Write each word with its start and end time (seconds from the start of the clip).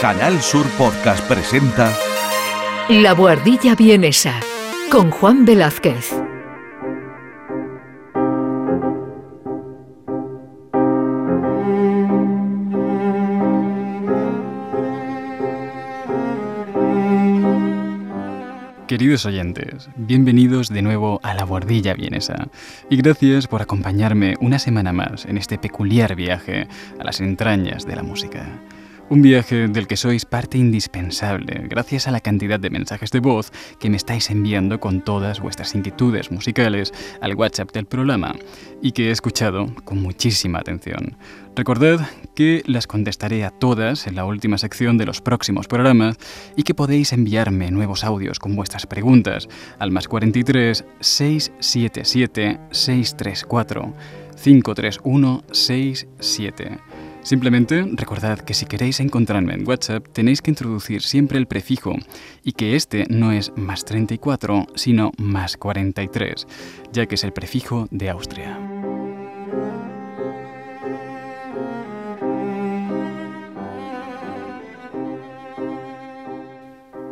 Canal 0.00 0.40
Sur 0.40 0.66
Podcast 0.78 1.22
presenta 1.28 1.94
La 2.88 3.12
Buhardilla 3.12 3.74
Vienesa 3.74 4.40
con 4.90 5.10
Juan 5.10 5.44
Velázquez. 5.44 6.14
Queridos 18.86 19.26
oyentes, 19.26 19.90
bienvenidos 19.96 20.70
de 20.70 20.80
nuevo 20.80 21.20
a 21.22 21.34
la 21.34 21.44
Bordilla 21.44 21.92
Vienesa 21.92 22.48
y 22.88 22.96
gracias 22.96 23.46
por 23.46 23.60
acompañarme 23.60 24.36
una 24.40 24.58
semana 24.58 24.94
más 24.94 25.26
en 25.26 25.36
este 25.36 25.58
peculiar 25.58 26.16
viaje 26.16 26.68
a 26.98 27.04
las 27.04 27.20
entrañas 27.20 27.84
de 27.84 27.96
la 27.96 28.02
música. 28.02 28.46
Un 29.10 29.22
viaje 29.22 29.66
del 29.66 29.88
que 29.88 29.96
sois 29.96 30.24
parte 30.24 30.56
indispensable 30.56 31.66
gracias 31.68 32.06
a 32.06 32.12
la 32.12 32.20
cantidad 32.20 32.60
de 32.60 32.70
mensajes 32.70 33.10
de 33.10 33.18
voz 33.18 33.50
que 33.80 33.90
me 33.90 33.96
estáis 33.96 34.30
enviando 34.30 34.78
con 34.78 35.00
todas 35.00 35.40
vuestras 35.40 35.74
inquietudes 35.74 36.30
musicales 36.30 36.94
al 37.20 37.34
WhatsApp 37.34 37.72
del 37.72 37.86
programa 37.86 38.36
y 38.80 38.92
que 38.92 39.08
he 39.08 39.10
escuchado 39.10 39.74
con 39.84 40.00
muchísima 40.00 40.60
atención. 40.60 41.16
Recordad 41.56 42.08
que 42.36 42.62
las 42.66 42.86
contestaré 42.86 43.44
a 43.44 43.50
todas 43.50 44.06
en 44.06 44.14
la 44.14 44.24
última 44.24 44.58
sección 44.58 44.96
de 44.96 45.06
los 45.06 45.20
próximos 45.20 45.66
programas 45.66 46.16
y 46.54 46.62
que 46.62 46.76
podéis 46.76 47.12
enviarme 47.12 47.72
nuevos 47.72 48.04
audios 48.04 48.38
con 48.38 48.54
vuestras 48.54 48.86
preguntas 48.86 49.48
al 49.80 49.90
más 49.90 50.06
43 50.06 50.84
677 51.00 52.60
634 52.70 53.92
531 54.40 55.42
67. 55.50 56.78
Simplemente 57.22 57.84
recordad 57.92 58.40
que 58.40 58.54
si 58.54 58.66
queréis 58.66 58.98
encontrarme 58.98 59.54
en 59.54 59.68
WhatsApp 59.68 60.06
tenéis 60.12 60.40
que 60.40 60.50
introducir 60.50 61.02
siempre 61.02 61.38
el 61.38 61.46
prefijo 61.46 61.94
y 62.42 62.52
que 62.52 62.76
este 62.76 63.04
no 63.08 63.30
es 63.30 63.52
más 63.56 63.84
34 63.84 64.66
sino 64.74 65.12
más 65.18 65.56
43, 65.56 66.46
ya 66.92 67.06
que 67.06 67.14
es 67.16 67.24
el 67.24 67.32
prefijo 67.32 67.88
de 67.90 68.10
Austria. 68.10 68.58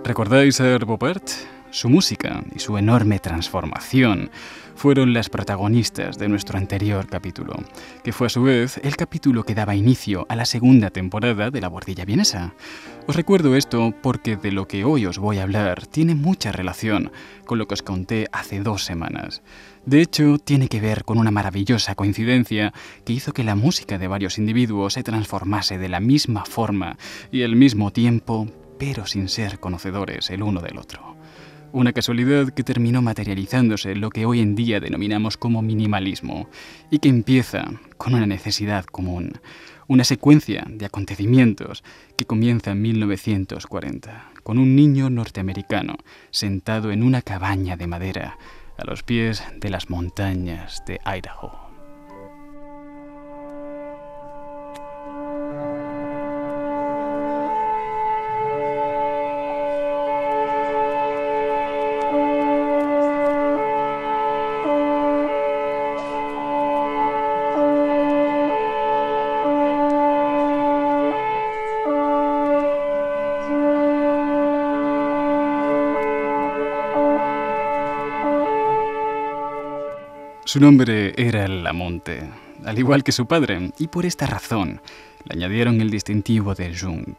¿Recordáis 0.05 0.59
a 0.63 0.67
Herbopert? 0.67 1.29
Su 1.71 1.91
música 1.91 2.43
y 2.57 2.61
su 2.61 2.79
enorme 2.79 3.19
transformación 3.19 4.31
fueron 4.79 5.13
las 5.13 5.29
protagonistas 5.29 6.19
de 6.19 6.29
nuestro 6.29 6.57
anterior 6.57 7.09
capítulo, 7.09 7.57
que 8.05 8.13
fue 8.13 8.29
a 8.29 8.31
su 8.31 8.45
vez 8.45 8.81
el 8.85 8.95
capítulo 8.95 9.43
que 9.43 9.57
daba 9.57 9.75
inicio 9.75 10.25
a 10.29 10.37
la 10.37 10.45
segunda 10.45 10.91
temporada 10.91 11.51
de 11.51 11.61
La 11.61 11.67
Bordilla 11.67 12.05
Vienesa. 12.05 12.55
Os 13.09 13.17
recuerdo 13.17 13.57
esto 13.57 13.93
porque 14.01 14.37
de 14.37 14.53
lo 14.53 14.69
que 14.69 14.85
hoy 14.85 15.05
os 15.05 15.19
voy 15.19 15.39
a 15.39 15.43
hablar 15.43 15.85
tiene 15.89 16.15
mucha 16.15 16.53
relación 16.53 17.11
con 17.45 17.59
lo 17.59 17.67
que 17.67 17.75
os 17.75 17.83
conté 17.83 18.29
hace 18.31 18.61
dos 18.61 18.85
semanas. 18.85 19.43
De 19.85 20.01
hecho, 20.01 20.39
tiene 20.39 20.69
que 20.69 20.81
ver 20.81 21.03
con 21.03 21.19
una 21.19 21.33
maravillosa 21.33 21.97
coincidencia 21.97 22.73
que 23.05 23.15
hizo 23.15 23.33
que 23.33 23.43
la 23.43 23.57
música 23.57 23.99
de 23.99 24.07
varios 24.07 24.39
individuos 24.39 24.93
se 24.93 25.03
transformase 25.03 25.79
de 25.79 25.89
la 25.89 25.99
misma 25.99 26.45
forma 26.45 26.99
y 27.33 27.43
al 27.43 27.57
mismo 27.57 27.91
tiempo, 27.91 28.47
pero 28.79 29.07
sin 29.07 29.29
ser 29.29 29.59
conocedores 29.59 30.31
el 30.31 30.45
uno 30.45 30.61
del 30.61 30.79
otro. 30.79 31.18
Una 31.71 31.93
casualidad 31.93 32.49
que 32.49 32.65
terminó 32.65 33.03
materializándose 33.03 33.93
en 33.93 34.01
lo 34.01 34.09
que 34.09 34.25
hoy 34.25 34.41
en 34.41 34.55
día 34.55 34.81
denominamos 34.81 35.37
como 35.37 35.61
minimalismo 35.61 36.49
y 36.91 36.99
que 36.99 37.11
empieza 37.11 37.67
con 37.99 38.15
una 38.15 38.27
necesidad 38.27 38.87
común, 38.87 39.39
una 39.87 40.05
secuencia 40.05 40.65
de 40.67 40.87
acontecimientos 40.87 41.85
que 42.17 42.25
comienza 42.25 42.71
en 42.71 42.81
1940, 42.81 44.33
con 44.43 44.59
un 44.59 44.77
niño 44.77 45.11
norteamericano 45.11 45.97
sentado 46.31 46.91
en 46.91 47.03
una 47.03 47.21
cabaña 47.21 47.77
de 47.77 47.87
madera 47.87 48.39
a 48.79 48.85
los 48.85 49.03
pies 49.03 49.43
de 49.57 49.69
las 49.69 49.91
montañas 49.91 50.83
de 50.87 51.01
Idaho. 51.05 51.68
Su 80.49 80.61
nombre 80.61 81.13
era 81.19 81.47
Lamonte, 81.47 82.23
al 82.65 82.79
igual 82.79 83.05
que 83.05 83.13
su 83.13 83.27
padre, 83.27 83.71
y 83.79 83.89
por 83.89 84.07
esta 84.07 84.25
razón 84.25 84.81
le 85.25 85.37
añadieron 85.37 85.83
el 85.83 85.91
distintivo 85.91 86.55
de 86.55 86.75
Jung. 86.75 87.17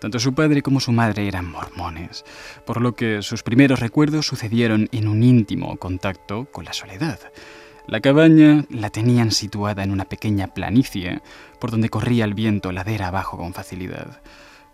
Tanto 0.00 0.18
su 0.18 0.34
padre 0.34 0.60
como 0.60 0.80
su 0.80 0.90
madre 0.90 1.28
eran 1.28 1.48
mormones, 1.48 2.24
por 2.66 2.80
lo 2.80 2.96
que 2.96 3.22
sus 3.22 3.44
primeros 3.44 3.78
recuerdos 3.78 4.26
sucedieron 4.26 4.88
en 4.90 5.06
un 5.06 5.22
íntimo 5.22 5.76
contacto 5.76 6.46
con 6.50 6.64
la 6.64 6.72
soledad. 6.72 7.20
La 7.86 8.00
cabaña 8.00 8.64
la 8.70 8.90
tenían 8.90 9.30
situada 9.30 9.84
en 9.84 9.92
una 9.92 10.06
pequeña 10.06 10.48
planicie 10.48 11.20
por 11.60 11.70
donde 11.70 11.90
corría 11.90 12.24
el 12.24 12.34
viento 12.34 12.72
ladera 12.72 13.06
abajo 13.06 13.36
con 13.36 13.54
facilidad. 13.54 14.20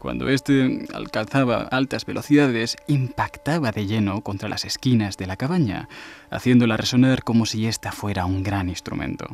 Cuando 0.05 0.29
éste 0.29 0.87
alcanzaba 0.93 1.63
altas 1.63 2.05
velocidades, 2.05 2.77
impactaba 2.89 3.73
de 3.73 3.87
lleno 3.87 4.21
contra 4.21 4.51
las 4.51 4.67
esquinas 4.67 5.17
de 5.17 5.27
la 5.27 5.37
cabaña, 5.37 5.89
haciéndola 6.29 6.77
resonar 6.77 7.25
como 7.25 7.47
si 7.47 7.67
ésta 7.67 7.91
fuera 7.91 8.27
un 8.27 8.43
gran 8.43 8.69
instrumento. 8.69 9.27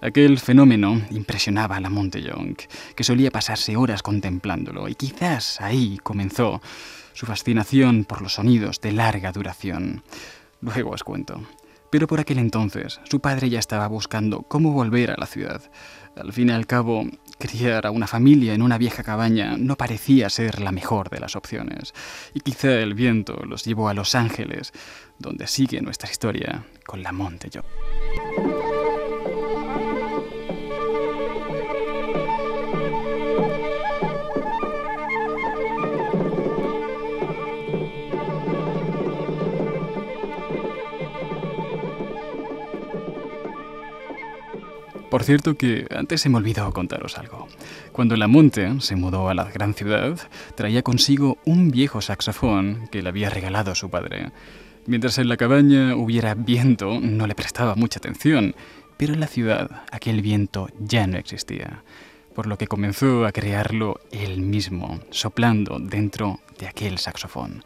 Aquel 0.00 0.38
fenómeno 0.38 1.02
impresionaba 1.10 1.74
a 1.74 1.80
la 1.80 1.90
Montellong, 1.90 2.54
que 2.94 3.02
solía 3.02 3.32
pasarse 3.32 3.74
horas 3.74 4.04
contemplándolo, 4.04 4.88
y 4.88 4.94
quizás 4.94 5.60
ahí 5.60 5.98
comenzó 6.00 6.62
su 7.12 7.26
fascinación 7.26 8.04
por 8.04 8.22
los 8.22 8.34
sonidos 8.34 8.80
de 8.80 8.92
larga 8.92 9.32
duración. 9.32 10.04
Luego 10.60 10.90
os 10.90 11.02
cuento. 11.02 11.42
Pero 11.90 12.06
por 12.06 12.20
aquel 12.20 12.38
entonces, 12.38 13.00
su 13.02 13.18
padre 13.18 13.50
ya 13.50 13.58
estaba 13.58 13.88
buscando 13.88 14.42
cómo 14.42 14.70
volver 14.70 15.10
a 15.10 15.16
la 15.18 15.26
ciudad. 15.26 15.60
Al 16.14 16.32
fin 16.32 16.50
y 16.50 16.52
al 16.52 16.68
cabo, 16.68 17.04
criar 17.38 17.86
a 17.86 17.90
una 17.90 18.06
familia 18.06 18.54
en 18.54 18.62
una 18.62 18.78
vieja 18.78 19.02
cabaña 19.02 19.56
no 19.56 19.76
parecía 19.76 20.28
ser 20.28 20.60
la 20.60 20.72
mejor 20.72 21.08
de 21.10 21.20
las 21.20 21.36
opciones. 21.36 21.94
Y 22.34 22.40
quizá 22.40 22.72
el 22.80 22.94
viento 22.94 23.42
los 23.46 23.64
llevó 23.64 23.88
a 23.88 23.94
Los 23.94 24.14
Ángeles, 24.14 24.72
donde 25.18 25.46
sigue 25.46 25.80
nuestra 25.80 26.10
historia 26.10 26.64
con 26.84 27.02
la 27.02 27.12
Monte 27.12 27.48
Por 45.10 45.24
cierto 45.24 45.54
que 45.54 45.86
antes 45.90 46.20
se 46.20 46.28
me 46.28 46.36
olvidó 46.36 46.70
contaros 46.72 47.16
algo. 47.16 47.48
Cuando 47.92 48.14
Lamonte 48.14 48.80
se 48.80 48.94
mudó 48.94 49.30
a 49.30 49.34
la 49.34 49.44
gran 49.44 49.72
ciudad, 49.72 50.18
traía 50.54 50.82
consigo 50.82 51.38
un 51.46 51.70
viejo 51.70 52.02
saxofón 52.02 52.88
que 52.92 53.02
le 53.02 53.08
había 53.08 53.30
regalado 53.30 53.74
su 53.74 53.88
padre. 53.88 54.32
Mientras 54.86 55.16
en 55.16 55.28
la 55.28 55.38
cabaña 55.38 55.96
hubiera 55.96 56.34
viento, 56.34 57.00
no 57.00 57.26
le 57.26 57.34
prestaba 57.34 57.74
mucha 57.74 57.98
atención, 57.98 58.54
pero 58.98 59.14
en 59.14 59.20
la 59.20 59.28
ciudad 59.28 59.84
aquel 59.92 60.20
viento 60.20 60.68
ya 60.78 61.06
no 61.06 61.16
existía, 61.16 61.82
por 62.34 62.46
lo 62.46 62.58
que 62.58 62.66
comenzó 62.66 63.24
a 63.24 63.32
crearlo 63.32 64.00
él 64.10 64.42
mismo, 64.42 65.00
soplando 65.10 65.78
dentro 65.78 66.40
de 66.58 66.68
aquel 66.68 66.98
saxofón. 66.98 67.64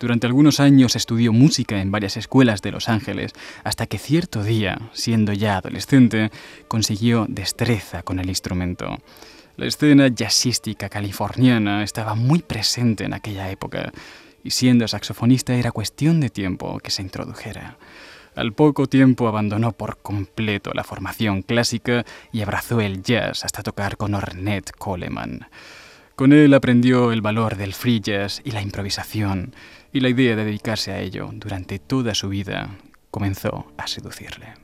Durante 0.00 0.26
algunos 0.26 0.60
años 0.60 0.96
estudió 0.96 1.30
música 1.30 1.78
en 1.78 1.90
varias 1.90 2.16
escuelas 2.16 2.62
de 2.62 2.72
Los 2.72 2.88
Ángeles, 2.88 3.32
hasta 3.64 3.86
que 3.86 3.98
cierto 3.98 4.42
día, 4.42 4.80
siendo 4.94 5.34
ya 5.34 5.58
adolescente, 5.58 6.30
consiguió 6.68 7.26
destreza 7.28 8.02
con 8.02 8.18
el 8.18 8.30
instrumento. 8.30 8.96
La 9.58 9.66
escena 9.66 10.08
jazzística 10.08 10.88
californiana 10.88 11.82
estaba 11.82 12.14
muy 12.14 12.40
presente 12.40 13.04
en 13.04 13.12
aquella 13.12 13.50
época, 13.50 13.92
y 14.42 14.52
siendo 14.52 14.88
saxofonista 14.88 15.54
era 15.54 15.70
cuestión 15.70 16.18
de 16.20 16.30
tiempo 16.30 16.78
que 16.78 16.90
se 16.90 17.02
introdujera. 17.02 17.76
Al 18.34 18.54
poco 18.54 18.86
tiempo 18.86 19.28
abandonó 19.28 19.72
por 19.72 19.98
completo 19.98 20.70
la 20.72 20.82
formación 20.84 21.42
clásica 21.42 22.06
y 22.32 22.40
abrazó 22.40 22.80
el 22.80 23.02
jazz 23.02 23.44
hasta 23.44 23.62
tocar 23.62 23.98
con 23.98 24.14
Ornette 24.14 24.72
Coleman. 24.72 25.46
Con 26.16 26.32
él 26.32 26.52
aprendió 26.54 27.12
el 27.12 27.22
valor 27.22 27.56
del 27.56 27.74
free 27.74 28.00
jazz 28.00 28.42
y 28.44 28.50
la 28.50 28.62
improvisación, 28.62 29.54
y 29.92 30.00
la 30.00 30.08
idea 30.08 30.36
de 30.36 30.44
dedicarse 30.44 30.92
a 30.92 31.00
ello 31.00 31.30
durante 31.32 31.78
toda 31.78 32.14
su 32.14 32.28
vida 32.28 32.76
comenzó 33.10 33.72
a 33.76 33.86
seducirle. 33.86 34.54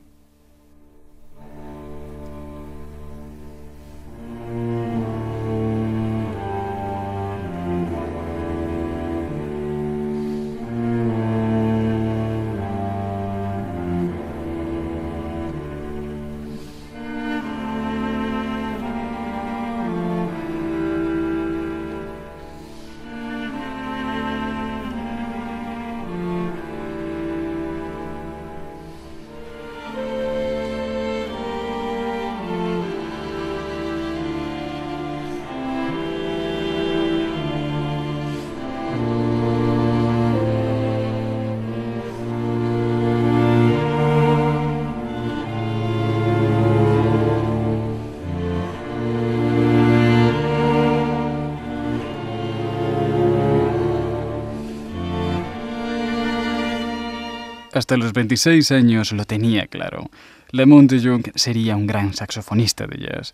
Hasta 57.77 57.95
los 57.95 58.11
26 58.11 58.71
años 58.71 59.11
lo 59.11 59.25
tenía 59.25 59.67
claro. 59.67 60.09
Lamont 60.49 60.89
de 60.89 60.99
Jong 60.99 61.27
sería 61.35 61.75
un 61.75 61.85
gran 61.85 62.15
saxofonista 62.15 62.87
de 62.87 62.97
jazz. 62.97 63.33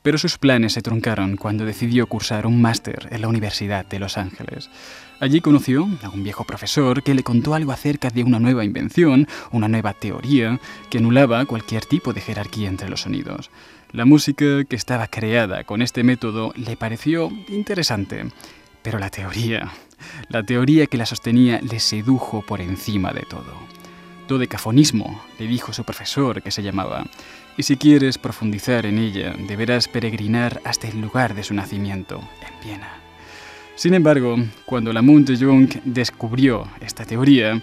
Pero 0.00 0.16
sus 0.16 0.38
planes 0.38 0.72
se 0.72 0.80
truncaron 0.80 1.36
cuando 1.36 1.66
decidió 1.66 2.06
cursar 2.06 2.46
un 2.46 2.62
máster 2.62 3.08
en 3.10 3.20
la 3.20 3.28
Universidad 3.28 3.84
de 3.84 3.98
Los 3.98 4.16
Ángeles. 4.16 4.70
Allí 5.20 5.42
conoció 5.42 5.86
a 6.02 6.08
un 6.08 6.24
viejo 6.24 6.44
profesor 6.44 7.02
que 7.02 7.12
le 7.12 7.22
contó 7.22 7.52
algo 7.52 7.70
acerca 7.70 8.08
de 8.08 8.24
una 8.24 8.40
nueva 8.40 8.64
invención, 8.64 9.28
una 9.50 9.68
nueva 9.68 9.92
teoría 9.92 10.58
que 10.88 10.96
anulaba 10.96 11.44
cualquier 11.44 11.84
tipo 11.84 12.14
de 12.14 12.22
jerarquía 12.22 12.70
entre 12.70 12.88
los 12.88 13.02
sonidos. 13.02 13.50
La 13.92 14.06
música 14.06 14.64
que 14.64 14.76
estaba 14.76 15.06
creada 15.06 15.64
con 15.64 15.82
este 15.82 16.02
método 16.02 16.54
le 16.56 16.78
pareció 16.78 17.30
interesante, 17.48 18.24
pero 18.82 18.98
la 18.98 19.10
teoría, 19.10 19.70
la 20.30 20.42
teoría 20.42 20.86
que 20.86 20.96
la 20.96 21.04
sostenía 21.04 21.60
le 21.60 21.78
sedujo 21.78 22.40
por 22.40 22.62
encima 22.62 23.12
de 23.12 23.26
todo. 23.28 23.81
Dodecafonismo, 24.28 25.22
le 25.38 25.46
dijo 25.46 25.72
su 25.72 25.84
profesor 25.84 26.42
que 26.42 26.50
se 26.50 26.62
llamaba, 26.62 27.04
y 27.56 27.62
si 27.64 27.76
quieres 27.76 28.18
profundizar 28.18 28.86
en 28.86 28.98
ella, 28.98 29.34
deberás 29.46 29.88
peregrinar 29.88 30.60
hasta 30.64 30.88
el 30.88 31.00
lugar 31.00 31.34
de 31.34 31.42
su 31.42 31.54
nacimiento, 31.54 32.20
en 32.46 32.66
Viena. 32.66 33.02
Sin 33.74 33.94
embargo, 33.94 34.36
cuando 34.64 34.92
Lamont 34.92 35.28
de 35.28 35.44
Jung 35.44 35.70
descubrió 35.84 36.68
esta 36.80 37.04
teoría, 37.04 37.60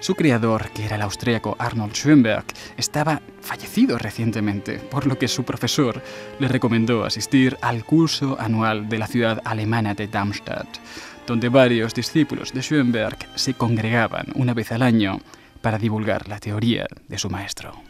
su 0.00 0.14
creador, 0.14 0.70
que 0.70 0.86
era 0.86 0.96
el 0.96 1.02
austríaco 1.02 1.56
Arnold 1.58 1.92
Schoenberg, 1.92 2.44
estaba 2.78 3.20
fallecido 3.42 3.98
recientemente, 3.98 4.78
por 4.78 5.06
lo 5.06 5.18
que 5.18 5.28
su 5.28 5.44
profesor 5.44 6.02
le 6.38 6.48
recomendó 6.48 7.04
asistir 7.04 7.58
al 7.60 7.84
curso 7.84 8.36
anual 8.40 8.88
de 8.88 8.98
la 8.98 9.06
ciudad 9.06 9.42
alemana 9.44 9.94
de 9.94 10.08
Darmstadt, 10.08 10.78
donde 11.26 11.50
varios 11.50 11.92
discípulos 11.92 12.52
de 12.54 12.62
Schoenberg 12.62 13.18
se 13.34 13.52
congregaban 13.52 14.26
una 14.34 14.54
vez 14.54 14.72
al 14.72 14.82
año 14.82 15.20
para 15.60 15.78
divulgar 15.78 16.28
la 16.28 16.38
teoría 16.38 16.86
de 17.08 17.18
su 17.18 17.30
maestro. 17.30 17.89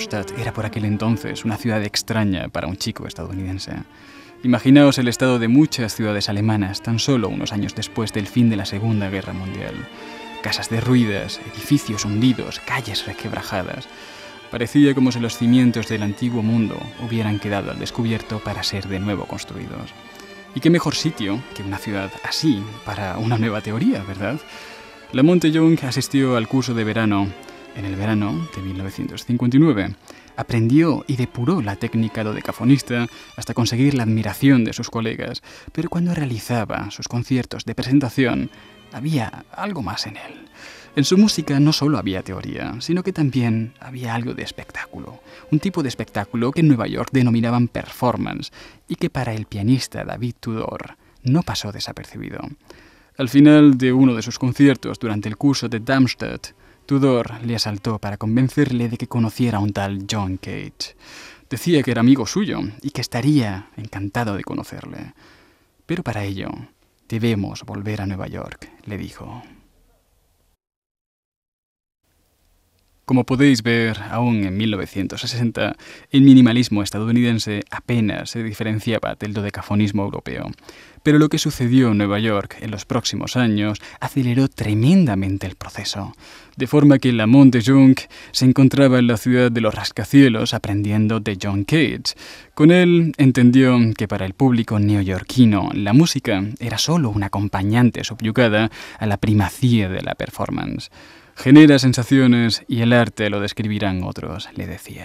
Darmstadt 0.00 0.38
era 0.38 0.54
por 0.54 0.64
aquel 0.64 0.86
entonces 0.86 1.44
una 1.44 1.58
ciudad 1.58 1.84
extraña 1.84 2.48
para 2.48 2.68
un 2.68 2.76
chico 2.78 3.06
estadounidense. 3.06 3.72
Imaginaos 4.42 4.96
el 4.96 5.08
estado 5.08 5.38
de 5.38 5.48
muchas 5.48 5.94
ciudades 5.94 6.30
alemanas 6.30 6.80
tan 6.80 6.98
solo 6.98 7.28
unos 7.28 7.52
años 7.52 7.74
después 7.74 8.10
del 8.14 8.26
fin 8.26 8.48
de 8.48 8.56
la 8.56 8.64
Segunda 8.64 9.10
Guerra 9.10 9.34
Mundial. 9.34 9.74
Casas 10.42 10.70
derruidas, 10.70 11.38
edificios 11.52 12.06
hundidos, 12.06 12.60
calles 12.60 13.04
requebrajadas. 13.04 13.88
Parecía 14.50 14.94
como 14.94 15.12
si 15.12 15.20
los 15.20 15.36
cimientos 15.36 15.88
del 15.88 16.02
antiguo 16.02 16.42
mundo 16.42 16.80
hubieran 17.06 17.38
quedado 17.38 17.70
al 17.70 17.78
descubierto 17.78 18.38
para 18.38 18.62
ser 18.62 18.88
de 18.88 19.00
nuevo 19.00 19.26
construidos. 19.26 19.92
Y 20.54 20.60
qué 20.60 20.70
mejor 20.70 20.94
sitio 20.94 21.42
que 21.54 21.62
una 21.62 21.76
ciudad 21.76 22.10
así 22.24 22.62
para 22.86 23.18
una 23.18 23.36
nueva 23.36 23.60
teoría, 23.60 24.02
¿verdad? 24.04 24.40
Lamont 25.12 25.44
Young 25.44 25.78
asistió 25.84 26.38
al 26.38 26.48
curso 26.48 26.72
de 26.72 26.84
verano 26.84 27.28
en 27.76 27.84
el 27.84 27.96
verano 27.96 28.48
de 28.54 28.62
1959. 28.62 29.94
Aprendió 30.36 31.04
y 31.06 31.16
depuró 31.16 31.60
la 31.62 31.76
técnica 31.76 32.24
dodecafonista 32.24 33.06
hasta 33.36 33.54
conseguir 33.54 33.94
la 33.94 34.04
admiración 34.04 34.64
de 34.64 34.72
sus 34.72 34.90
colegas, 34.90 35.42
pero 35.72 35.90
cuando 35.90 36.14
realizaba 36.14 36.90
sus 36.90 37.08
conciertos 37.08 37.64
de 37.64 37.74
presentación 37.74 38.50
había 38.92 39.44
algo 39.52 39.82
más 39.82 40.06
en 40.06 40.16
él. 40.16 40.48
En 40.96 41.04
su 41.04 41.16
música 41.16 41.60
no 41.60 41.72
solo 41.72 41.98
había 41.98 42.22
teoría, 42.22 42.74
sino 42.80 43.04
que 43.04 43.12
también 43.12 43.74
había 43.78 44.14
algo 44.14 44.34
de 44.34 44.42
espectáculo, 44.42 45.20
un 45.52 45.60
tipo 45.60 45.82
de 45.82 45.88
espectáculo 45.88 46.50
que 46.50 46.60
en 46.60 46.68
Nueva 46.68 46.88
York 46.88 47.10
denominaban 47.12 47.68
performance 47.68 48.50
y 48.88 48.96
que 48.96 49.08
para 49.08 49.32
el 49.32 49.46
pianista 49.46 50.04
David 50.04 50.34
Tudor 50.40 50.96
no 51.22 51.42
pasó 51.42 51.70
desapercibido. 51.70 52.40
Al 53.16 53.28
final 53.28 53.76
de 53.76 53.92
uno 53.92 54.14
de 54.14 54.22
sus 54.22 54.38
conciertos 54.38 54.98
durante 54.98 55.28
el 55.28 55.36
curso 55.36 55.68
de 55.68 55.78
Darmstadt, 55.78 56.54
Tudor 56.90 57.44
le 57.44 57.54
asaltó 57.54 58.00
para 58.00 58.16
convencerle 58.16 58.88
de 58.88 58.98
que 58.98 59.06
conociera 59.06 59.58
a 59.58 59.60
un 59.60 59.72
tal 59.72 60.06
John 60.10 60.38
Cage. 60.38 60.96
Decía 61.48 61.84
que 61.84 61.92
era 61.92 62.00
amigo 62.00 62.26
suyo 62.26 62.58
y 62.82 62.90
que 62.90 63.00
estaría 63.00 63.68
encantado 63.76 64.34
de 64.36 64.42
conocerle. 64.42 65.14
Pero 65.86 66.02
para 66.02 66.24
ello 66.24 66.48
debemos 67.08 67.62
volver 67.62 68.00
a 68.00 68.06
Nueva 68.06 68.26
York, 68.26 68.72
le 68.86 68.98
dijo. 68.98 69.40
Como 73.10 73.26
podéis 73.26 73.64
ver, 73.64 73.98
aún 74.08 74.44
en 74.44 74.56
1960, 74.56 75.74
el 76.12 76.22
minimalismo 76.22 76.80
estadounidense 76.84 77.64
apenas 77.68 78.30
se 78.30 78.44
diferenciaba 78.44 79.16
del 79.18 79.32
dodecafonismo 79.32 80.04
europeo. 80.04 80.48
Pero 81.02 81.18
lo 81.18 81.28
que 81.28 81.38
sucedió 81.38 81.90
en 81.90 81.98
Nueva 81.98 82.20
York 82.20 82.58
en 82.60 82.70
los 82.70 82.84
próximos 82.84 83.36
años 83.36 83.80
aceleró 83.98 84.46
tremendamente 84.46 85.48
el 85.48 85.56
proceso, 85.56 86.12
de 86.56 86.68
forma 86.68 87.00
que 87.00 87.12
Lamont 87.12 87.52
de 87.52 87.64
Jung 87.64 87.98
se 88.30 88.44
encontraba 88.44 89.00
en 89.00 89.08
la 89.08 89.16
ciudad 89.16 89.50
de 89.50 89.60
los 89.60 89.74
rascacielos 89.74 90.54
aprendiendo 90.54 91.18
de 91.18 91.36
John 91.42 91.64
Cage. 91.64 92.14
Con 92.54 92.70
él 92.70 93.12
entendió 93.16 93.76
que 93.96 94.06
para 94.06 94.24
el 94.24 94.34
público 94.34 94.78
neoyorquino 94.78 95.70
la 95.74 95.94
música 95.94 96.44
era 96.60 96.78
solo 96.78 97.10
una 97.10 97.26
acompañante 97.26 98.04
subyugada 98.04 98.70
a 99.00 99.06
la 99.06 99.16
primacía 99.16 99.88
de 99.88 100.02
la 100.02 100.14
performance. 100.14 100.92
Genera 101.42 101.78
sensaciones 101.78 102.64
y 102.68 102.82
el 102.82 102.92
arte 102.92 103.30
lo 103.30 103.40
describirán 103.40 104.02
otros, 104.04 104.50
le 104.56 104.66
decía. 104.66 105.04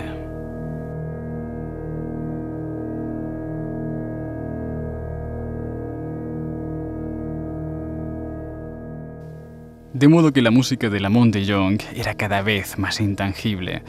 De 9.94 10.10
modo 10.10 10.34
que 10.34 10.42
la 10.42 10.52
música 10.52 10.90
de 10.90 11.00
Lamont 11.00 11.34
de 11.34 11.48
Jong 11.48 11.82
era 11.96 12.16
cada 12.16 12.42
vez 12.42 12.78
más 12.78 13.00
intangible. 13.00 13.84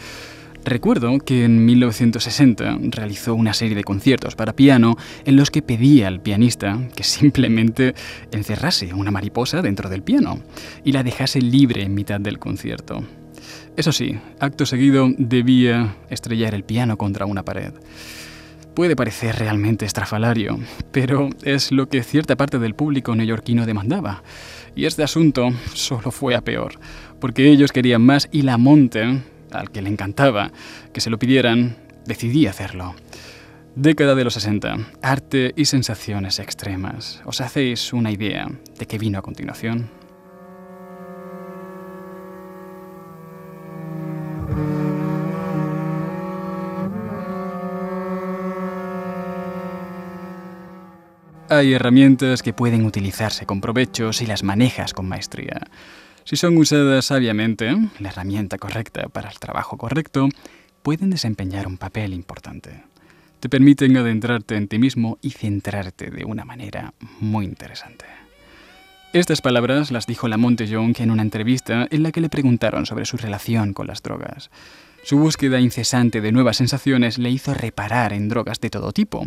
Recuerdo 0.66 1.20
que 1.20 1.44
en 1.44 1.64
1960 1.64 2.78
realizó 2.90 3.36
una 3.36 3.54
serie 3.54 3.76
de 3.76 3.84
conciertos 3.84 4.34
para 4.34 4.56
piano 4.56 4.96
en 5.24 5.36
los 5.36 5.52
que 5.52 5.62
pedía 5.62 6.08
al 6.08 6.20
pianista 6.20 6.80
que 6.96 7.04
simplemente 7.04 7.94
encerrase 8.32 8.92
una 8.92 9.12
mariposa 9.12 9.62
dentro 9.62 9.88
del 9.88 10.02
piano 10.02 10.40
y 10.82 10.90
la 10.90 11.04
dejase 11.04 11.40
libre 11.40 11.82
en 11.82 11.94
mitad 11.94 12.18
del 12.18 12.40
concierto. 12.40 13.04
Eso 13.76 13.92
sí, 13.92 14.18
acto 14.40 14.66
seguido 14.66 15.08
debía 15.16 15.94
estrellar 16.10 16.52
el 16.52 16.64
piano 16.64 16.98
contra 16.98 17.26
una 17.26 17.44
pared. 17.44 17.72
Puede 18.74 18.96
parecer 18.96 19.36
realmente 19.36 19.86
estrafalario, 19.86 20.58
pero 20.90 21.30
es 21.44 21.70
lo 21.70 21.88
que 21.88 22.02
cierta 22.02 22.34
parte 22.34 22.58
del 22.58 22.74
público 22.74 23.14
neoyorquino 23.14 23.66
demandaba. 23.66 24.24
Y 24.74 24.86
este 24.86 25.04
asunto 25.04 25.48
solo 25.74 26.10
fue 26.10 26.34
a 26.34 26.40
peor, 26.40 26.80
porque 27.20 27.48
ellos 27.48 27.70
querían 27.70 28.02
más 28.02 28.28
y 28.32 28.42
la 28.42 28.58
monte 28.58 29.22
al 29.52 29.70
que 29.70 29.82
le 29.82 29.88
encantaba 29.88 30.52
que 30.92 31.00
se 31.00 31.10
lo 31.10 31.18
pidieran, 31.18 31.76
decidí 32.06 32.46
hacerlo. 32.46 32.94
Década 33.74 34.14
de 34.14 34.24
los 34.24 34.34
60, 34.34 34.76
arte 35.02 35.52
y 35.54 35.66
sensaciones 35.66 36.38
extremas. 36.38 37.20
¿Os 37.26 37.40
hacéis 37.40 37.92
una 37.92 38.10
idea 38.10 38.48
de 38.78 38.86
qué 38.86 38.98
vino 38.98 39.18
a 39.18 39.22
continuación? 39.22 39.90
Hay 51.48 51.74
herramientas 51.74 52.42
que 52.42 52.52
pueden 52.52 52.84
utilizarse 52.84 53.46
con 53.46 53.60
provecho 53.60 54.12
si 54.12 54.26
las 54.26 54.42
manejas 54.42 54.92
con 54.92 55.06
maestría. 55.06 55.60
Si 56.26 56.34
son 56.34 56.58
usadas 56.58 57.04
sabiamente, 57.04 57.72
la 58.00 58.08
herramienta 58.08 58.58
correcta 58.58 59.08
para 59.08 59.30
el 59.30 59.38
trabajo 59.38 59.78
correcto, 59.78 60.28
pueden 60.82 61.08
desempeñar 61.10 61.68
un 61.68 61.78
papel 61.78 62.12
importante. 62.12 62.82
Te 63.38 63.48
permiten 63.48 63.96
adentrarte 63.96 64.56
en 64.56 64.66
ti 64.66 64.80
mismo 64.80 65.18
y 65.22 65.30
centrarte 65.30 66.10
de 66.10 66.24
una 66.24 66.44
manera 66.44 66.94
muy 67.20 67.44
interesante. 67.44 68.06
Estas 69.12 69.40
palabras 69.40 69.92
las 69.92 70.08
dijo 70.08 70.26
Lamont 70.26 70.60
Young 70.60 70.96
en 70.98 71.12
una 71.12 71.22
entrevista 71.22 71.86
en 71.92 72.02
la 72.02 72.10
que 72.10 72.20
le 72.20 72.28
preguntaron 72.28 72.86
sobre 72.86 73.06
su 73.06 73.16
relación 73.16 73.72
con 73.72 73.86
las 73.86 74.02
drogas. 74.02 74.50
Su 75.04 75.18
búsqueda 75.18 75.60
incesante 75.60 76.20
de 76.20 76.32
nuevas 76.32 76.56
sensaciones 76.56 77.18
le 77.18 77.30
hizo 77.30 77.54
reparar 77.54 78.12
en 78.12 78.28
drogas 78.28 78.58
de 78.58 78.70
todo 78.70 78.90
tipo. 78.90 79.24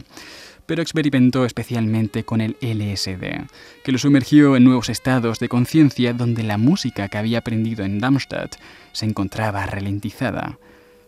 Pero 0.69 0.83
experimentó 0.83 1.45
especialmente 1.45 2.23
con 2.23 2.41
el 2.41 2.55
LSD, 2.61 3.47
que 3.83 3.91
lo 3.91 3.97
sumergió 3.97 4.55
en 4.55 4.65
nuevos 4.65 4.89
estados 4.89 5.39
de 5.39 5.49
conciencia 5.49 6.13
donde 6.13 6.43
la 6.43 6.59
música 6.59 7.07
que 7.07 7.17
había 7.17 7.39
aprendido 7.39 7.83
en 7.83 7.97
Darmstadt 7.97 8.57
se 8.91 9.07
encontraba 9.07 9.65
ralentizada. 9.65 10.59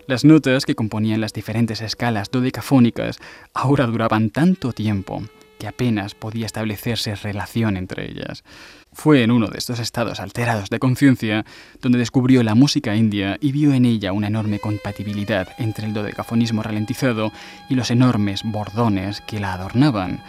Las 0.08 0.26
notas 0.26 0.66
que 0.66 0.74
componían 0.74 1.22
las 1.22 1.32
diferentes 1.32 1.82
escalas 1.82 2.32
dodecafónicas 2.32 3.20
ahora 3.54 3.86
duraban 3.86 4.32
tanto 4.32 4.74
tiempo 4.74 5.22
que 5.60 5.68
apenas 5.68 6.16
podía 6.16 6.48
establecerse 6.48 7.14
relación 7.14 7.78
entre 7.78 8.10
ellas. 8.10 8.44
Fue 8.94 9.24
en 9.24 9.32
uno 9.32 9.48
de 9.48 9.58
estos 9.58 9.80
estados 9.80 10.20
alterados 10.20 10.70
de 10.70 10.80
conciencia 10.80 11.46
donde 11.82 11.98
descubrió 11.98 12.44
la 12.44 12.56
música 12.56 12.96
india 12.96 13.38
y 13.40 13.54
vio 13.54 13.74
en 13.74 13.86
ella 13.86 14.12
una 14.12 14.28
enorme 14.28 14.60
compatibilidad 14.60 15.48
entre 15.58 15.88
el 15.88 15.94
dodecafonismo 15.94 16.62
ralentizado 16.62 17.32
y 17.70 17.76
los 17.76 17.90
enormes 17.90 18.42
bordones 18.44 19.22
que 19.22 19.40
la 19.40 19.54
adornaban. 19.54 20.22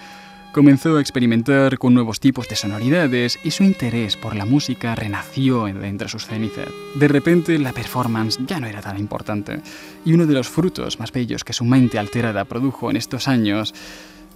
Comenzó 0.52 0.97
a 0.97 1.00
experimentar 1.00 1.78
con 1.78 1.92
nuevos 1.95 2.21
tipos 2.21 2.47
de 2.49 2.57
sonoridades 2.57 3.38
y 3.42 3.50
su 3.50 3.64
interés 3.64 4.16
por 4.16 4.37
la 4.37 4.45
música 4.45 4.95
renació 4.95 5.66
entre 5.66 6.09
sus 6.09 6.26
cenizas. 6.26 6.69
De 6.95 7.09
repente 7.09 7.59
la 7.59 7.73
performance 7.73 8.38
ya 8.47 8.61
no 8.61 8.69
era 8.69 8.81
tan 8.81 8.99
importante 8.99 9.61
y 10.04 10.12
uno 10.12 10.26
de 10.26 10.35
los 10.35 10.49
frutos 10.49 11.00
más 11.00 11.11
bellos 11.11 11.42
que 11.42 11.52
su 11.52 11.64
mente 11.64 11.99
alterada 11.99 12.45
produjo 12.45 12.90
en 12.90 12.97
estos 12.97 13.26
años 13.28 13.75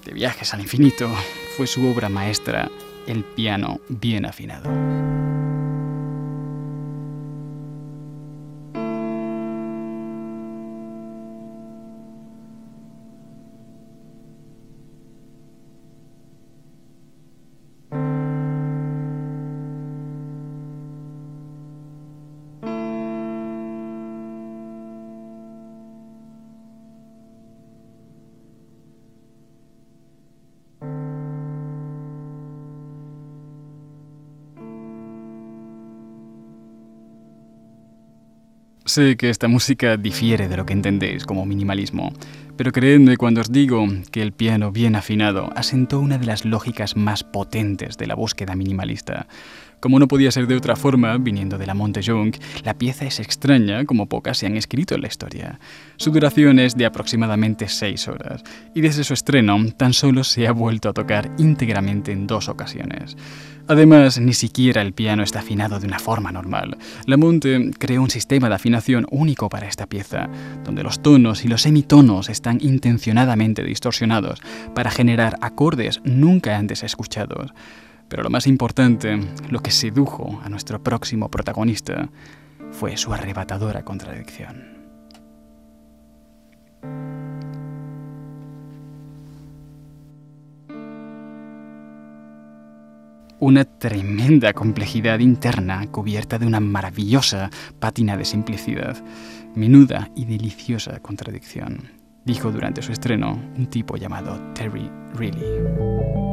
de 0.04 0.14
viajes 0.14 0.52
al 0.52 0.60
infinito 0.60 1.08
fue 1.56 1.66
su 1.66 1.86
obra 1.86 2.08
maestra, 2.08 2.70
el 3.06 3.24
piano 3.24 3.80
bien 3.88 4.24
afinado. 4.24 4.70
Sé 38.96 39.18
que 39.18 39.28
esta 39.28 39.46
música 39.46 39.98
difiere 39.98 40.48
de 40.48 40.56
lo 40.56 40.64
que 40.64 40.72
entendéis 40.72 41.26
como 41.26 41.44
minimalismo, 41.44 42.14
pero 42.56 42.72
creedme 42.72 43.18
cuando 43.18 43.42
os 43.42 43.52
digo 43.52 43.86
que 44.10 44.22
el 44.22 44.32
piano 44.32 44.72
bien 44.72 44.96
afinado 44.96 45.50
asentó 45.54 46.00
una 46.00 46.16
de 46.16 46.24
las 46.24 46.46
lógicas 46.46 46.96
más 46.96 47.22
potentes 47.22 47.98
de 47.98 48.06
la 48.06 48.14
búsqueda 48.14 48.56
minimalista. 48.56 49.26
Como 49.80 49.98
no 49.98 50.08
podía 50.08 50.30
ser 50.30 50.46
de 50.46 50.56
otra 50.56 50.76
forma, 50.76 51.18
viniendo 51.18 51.58
de 51.58 51.66
la 51.66 51.74
Monte 51.74 52.00
Jung, 52.02 52.34
la 52.64 52.72
pieza 52.72 53.04
es 53.04 53.20
extraña 53.20 53.84
como 53.84 54.06
pocas 54.06 54.38
se 54.38 54.46
han 54.46 54.56
escrito 54.56 54.94
en 54.94 55.02
la 55.02 55.08
historia. 55.08 55.60
Su 55.98 56.10
duración 56.10 56.58
es 56.58 56.74
de 56.74 56.86
aproximadamente 56.86 57.68
seis 57.68 58.08
horas, 58.08 58.42
y 58.74 58.80
desde 58.80 59.04
su 59.04 59.12
estreno 59.12 59.58
tan 59.76 59.92
solo 59.92 60.24
se 60.24 60.46
ha 60.46 60.52
vuelto 60.52 60.88
a 60.88 60.94
tocar 60.94 61.30
íntegramente 61.36 62.12
en 62.12 62.26
dos 62.26 62.48
ocasiones. 62.48 63.14
Además, 63.68 64.20
ni 64.20 64.32
siquiera 64.32 64.80
el 64.80 64.92
piano 64.92 65.24
está 65.24 65.40
afinado 65.40 65.80
de 65.80 65.88
una 65.88 65.98
forma 65.98 66.30
normal. 66.30 66.78
Lamonte 67.06 67.72
creó 67.78 68.00
un 68.00 68.10
sistema 68.10 68.48
de 68.48 68.54
afinación 68.54 69.06
único 69.10 69.48
para 69.48 69.66
esta 69.66 69.86
pieza, 69.86 70.28
donde 70.64 70.84
los 70.84 71.02
tonos 71.02 71.44
y 71.44 71.48
los 71.48 71.62
semitonos 71.62 72.28
están 72.28 72.58
intencionadamente 72.60 73.64
distorsionados 73.64 74.40
para 74.72 74.92
generar 74.92 75.36
acordes 75.40 76.00
nunca 76.04 76.56
antes 76.56 76.84
escuchados. 76.84 77.52
Pero 78.08 78.22
lo 78.22 78.30
más 78.30 78.46
importante, 78.46 79.18
lo 79.50 79.60
que 79.60 79.72
sedujo 79.72 80.40
a 80.44 80.48
nuestro 80.48 80.80
próximo 80.80 81.28
protagonista, 81.28 82.08
fue 82.70 82.96
su 82.96 83.12
arrebatadora 83.12 83.84
contradicción. 83.84 84.75
Una 93.40 93.64
tremenda 93.64 94.52
complejidad 94.52 95.18
interna 95.18 95.86
cubierta 95.90 96.38
de 96.38 96.46
una 96.46 96.60
maravillosa 96.60 97.50
pátina 97.78 98.16
de 98.16 98.24
simplicidad, 98.24 98.96
menuda 99.54 100.10
y 100.16 100.24
deliciosa 100.24 101.00
contradicción, 101.00 101.90
dijo 102.24 102.50
durante 102.50 102.82
su 102.82 102.92
estreno 102.92 103.38
un 103.56 103.66
tipo 103.66 103.96
llamado 103.96 104.40
Terry 104.54 104.90
Reilly. 105.14 106.25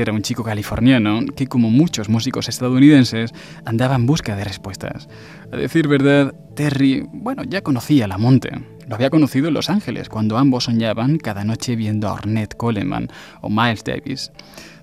Era 0.00 0.12
un 0.12 0.22
chico 0.22 0.44
californiano 0.44 1.20
que, 1.34 1.48
como 1.48 1.70
muchos 1.70 2.08
músicos 2.08 2.48
estadounidenses, 2.48 3.32
andaba 3.64 3.96
en 3.96 4.06
busca 4.06 4.36
de 4.36 4.44
respuestas. 4.44 5.08
A 5.52 5.56
decir 5.56 5.88
verdad, 5.88 6.34
Terry, 6.54 7.04
bueno, 7.12 7.42
ya 7.42 7.62
conocía 7.62 8.06
la 8.06 8.16
monte. 8.16 8.50
Lo 8.86 8.94
había 8.94 9.10
conocido 9.10 9.48
en 9.48 9.54
Los 9.54 9.70
Ángeles, 9.70 10.08
cuando 10.08 10.38
ambos 10.38 10.64
soñaban 10.64 11.18
cada 11.18 11.44
noche 11.44 11.74
viendo 11.74 12.08
a 12.08 12.12
Ornette 12.12 12.56
Coleman 12.56 13.08
o 13.40 13.50
Miles 13.50 13.82
Davis. 13.84 14.30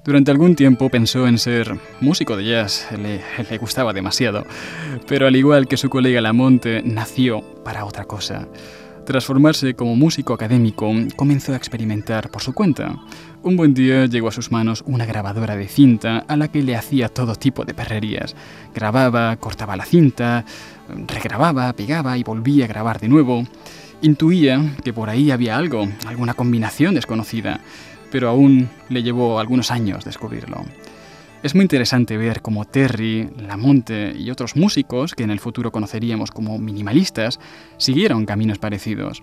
Durante 0.03 0.31
algún 0.31 0.55
tiempo 0.55 0.89
pensó 0.89 1.27
en 1.27 1.37
ser 1.37 1.79
músico 2.01 2.37
de 2.37 2.45
jazz, 2.45 2.87
le, 2.91 3.21
le, 3.49 3.57
gustaba 3.57 3.93
demasiado, 3.93 4.45
pero 5.07 5.25
al 5.25 5.35
igual 5.35 5.67
que 5.67 5.77
su 5.77 5.89
colega 5.89 6.21
Lamonte, 6.21 6.83
nació 6.83 7.41
para 7.63 7.85
otra 7.85 8.05
cosa. 8.05 8.47
Tras 9.05 9.25
formarse 9.25 9.75
como 9.75 9.95
músico 9.95 10.33
académico, 10.33 10.91
comenzó 11.15 11.53
a 11.53 11.57
experimentar 11.57 12.31
por 12.31 12.41
su 12.41 12.53
cuenta. 12.53 12.95
Un 13.43 13.55
buen 13.55 13.75
día 13.75 14.07
llegó 14.07 14.29
a 14.29 14.31
sus 14.31 14.51
manos 14.51 14.83
una 14.87 15.05
grabadora 15.05 15.55
de 15.55 15.67
cinta 15.67 16.25
a 16.27 16.35
la 16.35 16.47
que 16.47 16.63
le 16.63 16.75
hacía 16.75 17.09
todo 17.09 17.35
tipo 17.35 17.65
de 17.65 17.75
perrerías. 17.75 18.35
Grababa, 18.73 19.35
cortaba 19.35 19.77
la 19.77 19.85
cinta, 19.85 20.43
regrababa, 21.07 21.71
pegaba 21.73 22.17
y 22.17 22.23
volvía 22.23 22.65
a 22.65 22.67
grabar 22.67 22.99
de 22.99 23.07
nuevo. 23.07 23.45
Intuía 24.01 24.75
que 24.83 24.91
por 24.91 25.11
ahí 25.11 25.29
había 25.29 25.55
algo, 25.55 25.87
alguna 26.07 26.33
combinación 26.33 26.95
desconocida, 26.95 27.59
pero 28.11 28.29
aún 28.29 28.69
le 28.89 29.03
llevó 29.03 29.39
algunos 29.39 29.69
años 29.69 30.03
descubrirlo. 30.03 30.65
Es 31.43 31.53
muy 31.53 31.61
interesante 31.61 32.17
ver 32.17 32.41
cómo 32.41 32.65
Terry, 32.65 33.29
Lamonte 33.37 34.13
y 34.17 34.31
otros 34.31 34.55
músicos 34.55 35.13
que 35.13 35.23
en 35.23 35.29
el 35.29 35.39
futuro 35.39 35.71
conoceríamos 35.71 36.31
como 36.31 36.57
minimalistas 36.57 37.39
siguieron 37.77 38.25
caminos 38.25 38.57
parecidos. 38.57 39.21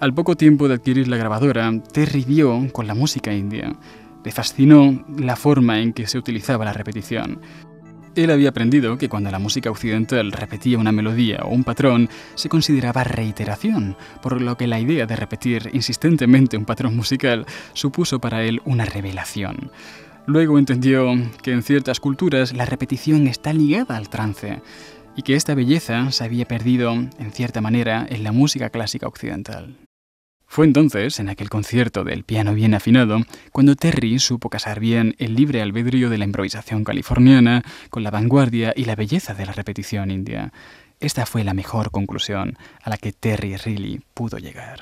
Al 0.00 0.12
poco 0.12 0.36
tiempo 0.36 0.66
de 0.66 0.74
adquirir 0.74 1.06
la 1.06 1.16
grabadora, 1.16 1.72
Terry 1.92 2.24
vio 2.24 2.68
con 2.72 2.88
la 2.88 2.94
música 2.94 3.32
india. 3.32 3.72
Le 4.24 4.32
fascinó 4.32 5.04
la 5.16 5.36
forma 5.36 5.80
en 5.80 5.92
que 5.92 6.08
se 6.08 6.18
utilizaba 6.18 6.64
la 6.64 6.72
repetición. 6.72 7.40
Él 8.16 8.30
había 8.30 8.50
aprendido 8.50 8.96
que 8.96 9.08
cuando 9.08 9.30
la 9.30 9.38
música 9.38 9.70
occidental 9.70 10.32
repetía 10.32 10.78
una 10.78 10.92
melodía 10.92 11.40
o 11.44 11.48
un 11.48 11.64
patrón, 11.64 12.08
se 12.34 12.48
consideraba 12.48 13.04
reiteración, 13.04 13.96
por 14.22 14.40
lo 14.40 14.56
que 14.56 14.66
la 14.66 14.78
idea 14.78 15.06
de 15.06 15.16
repetir 15.16 15.70
insistentemente 15.72 16.56
un 16.56 16.64
patrón 16.64 16.96
musical 16.96 17.44
supuso 17.72 18.20
para 18.20 18.44
él 18.44 18.60
una 18.64 18.84
revelación. 18.84 19.70
Luego 20.26 20.58
entendió 20.58 21.12
que 21.42 21.52
en 21.52 21.62
ciertas 21.62 22.00
culturas 22.00 22.54
la 22.54 22.64
repetición 22.64 23.26
está 23.26 23.52
ligada 23.52 23.96
al 23.96 24.08
trance 24.08 24.62
y 25.16 25.22
que 25.22 25.34
esta 25.34 25.54
belleza 25.54 26.10
se 26.12 26.24
había 26.24 26.46
perdido, 26.46 26.92
en 26.92 27.32
cierta 27.32 27.60
manera, 27.60 28.06
en 28.08 28.24
la 28.24 28.32
música 28.32 28.70
clásica 28.70 29.06
occidental. 29.06 29.76
Fue 30.46 30.66
entonces, 30.66 31.18
en 31.20 31.28
aquel 31.28 31.50
concierto 31.50 32.04
del 32.04 32.24
piano 32.24 32.54
bien 32.54 32.74
afinado, 32.74 33.20
cuando 33.52 33.76
Terry 33.76 34.18
supo 34.18 34.50
casar 34.50 34.80
bien 34.80 35.14
el 35.18 35.34
libre 35.34 35.60
albedrío 35.60 36.10
de 36.10 36.18
la 36.18 36.24
improvisación 36.24 36.84
californiana 36.84 37.62
con 37.90 38.02
la 38.02 38.10
vanguardia 38.10 38.72
y 38.74 38.84
la 38.84 38.94
belleza 38.94 39.34
de 39.34 39.46
la 39.46 39.52
repetición 39.52 40.10
india. 40.10 40.52
Esta 41.00 41.26
fue 41.26 41.44
la 41.44 41.54
mejor 41.54 41.90
conclusión 41.90 42.56
a 42.82 42.90
la 42.90 42.96
que 42.96 43.12
Terry 43.12 43.56
Riley 43.56 44.00
pudo 44.14 44.38
llegar. 44.38 44.80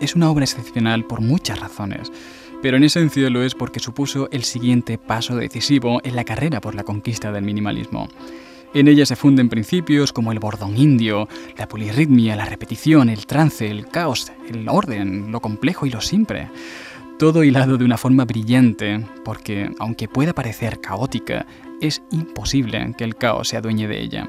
Es 0.00 0.14
una 0.14 0.30
obra 0.30 0.44
excepcional 0.44 1.04
por 1.04 1.20
muchas 1.20 1.58
razones, 1.58 2.12
pero 2.62 2.76
en 2.76 2.84
esencia 2.84 3.28
lo 3.28 3.42
es 3.42 3.56
porque 3.56 3.80
supuso 3.80 4.28
el 4.30 4.44
siguiente 4.44 4.98
paso 4.98 5.34
decisivo 5.34 6.00
en 6.04 6.14
la 6.14 6.22
carrera 6.22 6.60
por 6.60 6.76
la 6.76 6.84
conquista 6.84 7.32
del 7.32 7.42
minimalismo. 7.42 8.08
En 8.72 8.86
ella 8.86 9.04
se 9.04 9.16
funden 9.16 9.48
principios 9.48 10.12
como 10.12 10.30
el 10.30 10.38
bordón 10.38 10.76
indio, 10.76 11.26
la 11.56 11.66
polirritmia, 11.66 12.36
la 12.36 12.44
repetición, 12.44 13.08
el 13.08 13.26
trance, 13.26 13.68
el 13.68 13.88
caos, 13.88 14.30
el 14.48 14.68
orden, 14.68 15.32
lo 15.32 15.40
complejo 15.40 15.86
y 15.86 15.90
lo 15.90 16.00
simple. 16.00 16.50
Todo 17.18 17.42
hilado 17.42 17.78
de 17.78 17.84
una 17.84 17.98
forma 17.98 18.26
brillante, 18.26 19.04
porque 19.24 19.70
aunque 19.80 20.06
pueda 20.06 20.34
parecer 20.34 20.80
caótica, 20.80 21.46
es 21.80 22.00
imposible 22.12 22.94
que 22.96 23.02
el 23.02 23.16
caos 23.16 23.48
se 23.48 23.56
adueñe 23.56 23.88
de 23.88 24.00
ella. 24.00 24.28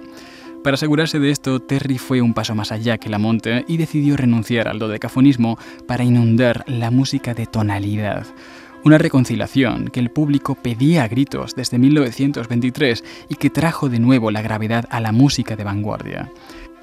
Para 0.64 0.76
asegurarse 0.76 1.20
de 1.20 1.32
esto, 1.32 1.62
Terry 1.62 1.98
fue 1.98 2.22
un 2.22 2.34
paso 2.34 2.54
más 2.54 2.74
allá 2.74 2.98
que 2.98 3.10
Lamonte 3.10 3.64
y 3.68 3.78
decidió 3.78 4.18
renunciar 4.18 4.68
al 4.68 4.78
dodecafonismo 4.78 5.58
para 5.88 6.04
inundar 6.04 6.66
la 6.68 6.92
música 6.92 7.34
de 7.34 7.46
tonalidad. 7.46 8.28
Una 8.84 8.98
reconciliación 8.98 9.88
que 9.88 10.02
el 10.02 10.12
público 10.12 10.56
pedía 10.56 11.04
a 11.04 11.08
gritos 11.08 11.56
desde 11.56 11.80
1923 11.80 13.04
y 13.30 13.36
que 13.36 13.50
trajo 13.50 13.88
de 13.88 14.00
nuevo 14.00 14.32
la 14.32 14.42
gravedad 14.42 14.86
a 14.90 15.00
la 15.00 15.14
música 15.14 15.56
de 15.56 15.64
vanguardia. 15.64 16.30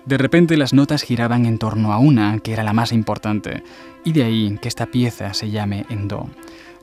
De 0.06 0.16
repente 0.16 0.56
las 0.56 0.72
notas 0.72 1.02
giraban 1.02 1.44
en 1.44 1.58
torno 1.58 1.92
a 1.92 1.98
una, 1.98 2.38
que 2.38 2.52
era 2.52 2.62
la 2.62 2.72
más 2.72 2.92
importante, 2.92 3.62
y 4.04 4.12
de 4.12 4.22
ahí 4.22 4.58
que 4.62 4.68
esta 4.68 4.86
pieza 4.86 5.34
se 5.34 5.50
llame 5.50 5.84
en 5.90 6.08
Do. 6.08 6.28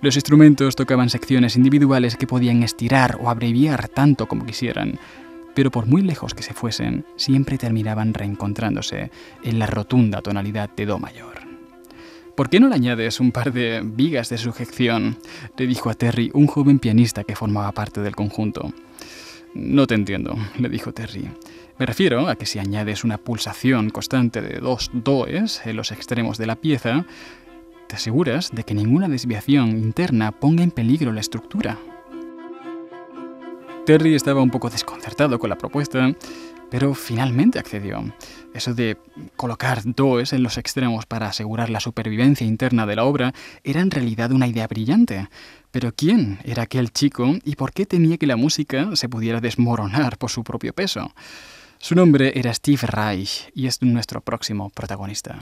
Los 0.02 0.16
instrumentos 0.16 0.76
tocaban 0.76 1.10
secciones 1.10 1.56
individuales 1.56 2.18
que 2.18 2.28
podían 2.28 2.62
estirar 2.62 3.18
o 3.22 3.30
abreviar 3.30 3.88
tanto 3.88 4.28
como 4.28 4.46
quisieran, 4.46 5.00
pero 5.54 5.72
por 5.72 5.86
muy 5.86 6.02
lejos 6.02 6.34
que 6.34 6.44
se 6.44 6.54
fuesen, 6.54 7.06
siempre 7.16 7.58
terminaban 7.58 8.14
reencontrándose 8.14 9.12
en 9.44 9.60
la 9.60 9.66
rotunda 9.66 10.22
tonalidad 10.22 10.70
de 10.76 10.86
Do 10.86 11.00
mayor. 11.00 11.42
¿Por 12.36 12.50
qué 12.50 12.60
no 12.60 12.68
le 12.68 12.76
añades 12.76 13.20
un 13.20 13.32
par 13.32 13.54
de 13.54 13.82
vigas 13.84 14.30
de 14.30 14.40
sujeción? 14.40 15.18
le 15.56 15.68
dijo 15.68 15.92
a 15.92 15.94
Terry 15.94 16.32
un 16.34 16.48
joven 16.48 16.80
pianista 16.80 17.24
que 17.24 17.36
formaba 17.36 17.72
parte 17.72 18.02
del 18.02 18.16
conjunto. 18.16 18.74
No 19.54 19.86
te 19.86 19.94
entiendo, 19.94 20.36
le 20.58 20.68
dijo 20.68 20.94
Terry. 20.94 21.30
Me 21.78 21.86
refiero 21.86 22.28
a 22.28 22.36
que 22.36 22.48
si 22.48 22.58
añades 22.58 23.04
una 23.04 23.20
pulsación 23.20 23.92
constante 23.92 24.42
de 24.42 24.60
dos 24.60 24.90
does 24.94 25.62
en 25.66 25.76
los 25.76 25.92
extremos 25.92 26.40
de 26.40 26.48
la 26.48 26.56
pieza, 26.56 27.06
te 27.88 27.96
aseguras 27.98 28.50
de 28.52 28.64
que 28.64 28.74
ninguna 28.74 29.08
desviación 29.08 29.70
interna 29.70 30.32
ponga 30.32 30.64
en 30.64 30.72
peligro 30.72 31.12
la 31.12 31.20
estructura. 31.20 31.78
Terry 33.86 34.16
estaba 34.16 34.42
un 34.42 34.50
poco 34.50 34.70
desconcertado 34.70 35.38
con 35.40 35.50
la 35.50 35.58
propuesta, 35.58 36.16
pero 36.72 36.94
finalmente 36.94 37.60
accedió. 37.60 38.02
Eso 38.54 38.74
de 38.74 38.98
colocar 39.36 39.82
does 39.84 40.32
en 40.32 40.42
los 40.42 40.58
extremos 40.58 41.06
para 41.06 41.28
asegurar 41.28 41.70
la 41.70 41.82
supervivencia 41.82 42.48
interna 42.48 42.86
de 42.86 42.96
la 42.96 43.04
obra 43.04 43.34
era 43.62 43.82
en 43.82 43.92
realidad 43.92 44.32
una 44.32 44.48
idea 44.48 44.68
brillante. 44.68 45.28
Pero 45.72 45.92
¿quién 45.94 46.40
era 46.46 46.64
aquel 46.64 46.94
chico 46.94 47.36
y 47.44 47.58
por 47.58 47.74
qué 47.74 47.86
temía 47.86 48.18
que 48.18 48.28
la 48.28 48.38
música 48.38 48.96
se 48.96 49.10
pudiera 49.10 49.42
desmoronar 49.42 50.18
por 50.18 50.30
su 50.30 50.46
propio 50.46 50.72
peso? 50.74 51.12
Su 51.78 51.94
nombre 51.94 52.32
era 52.40 52.54
Steve 52.54 52.88
Reich 52.88 53.52
y 53.54 53.68
es 53.68 53.82
nuestro 53.82 54.22
próximo 54.22 54.70
protagonista. 54.70 55.42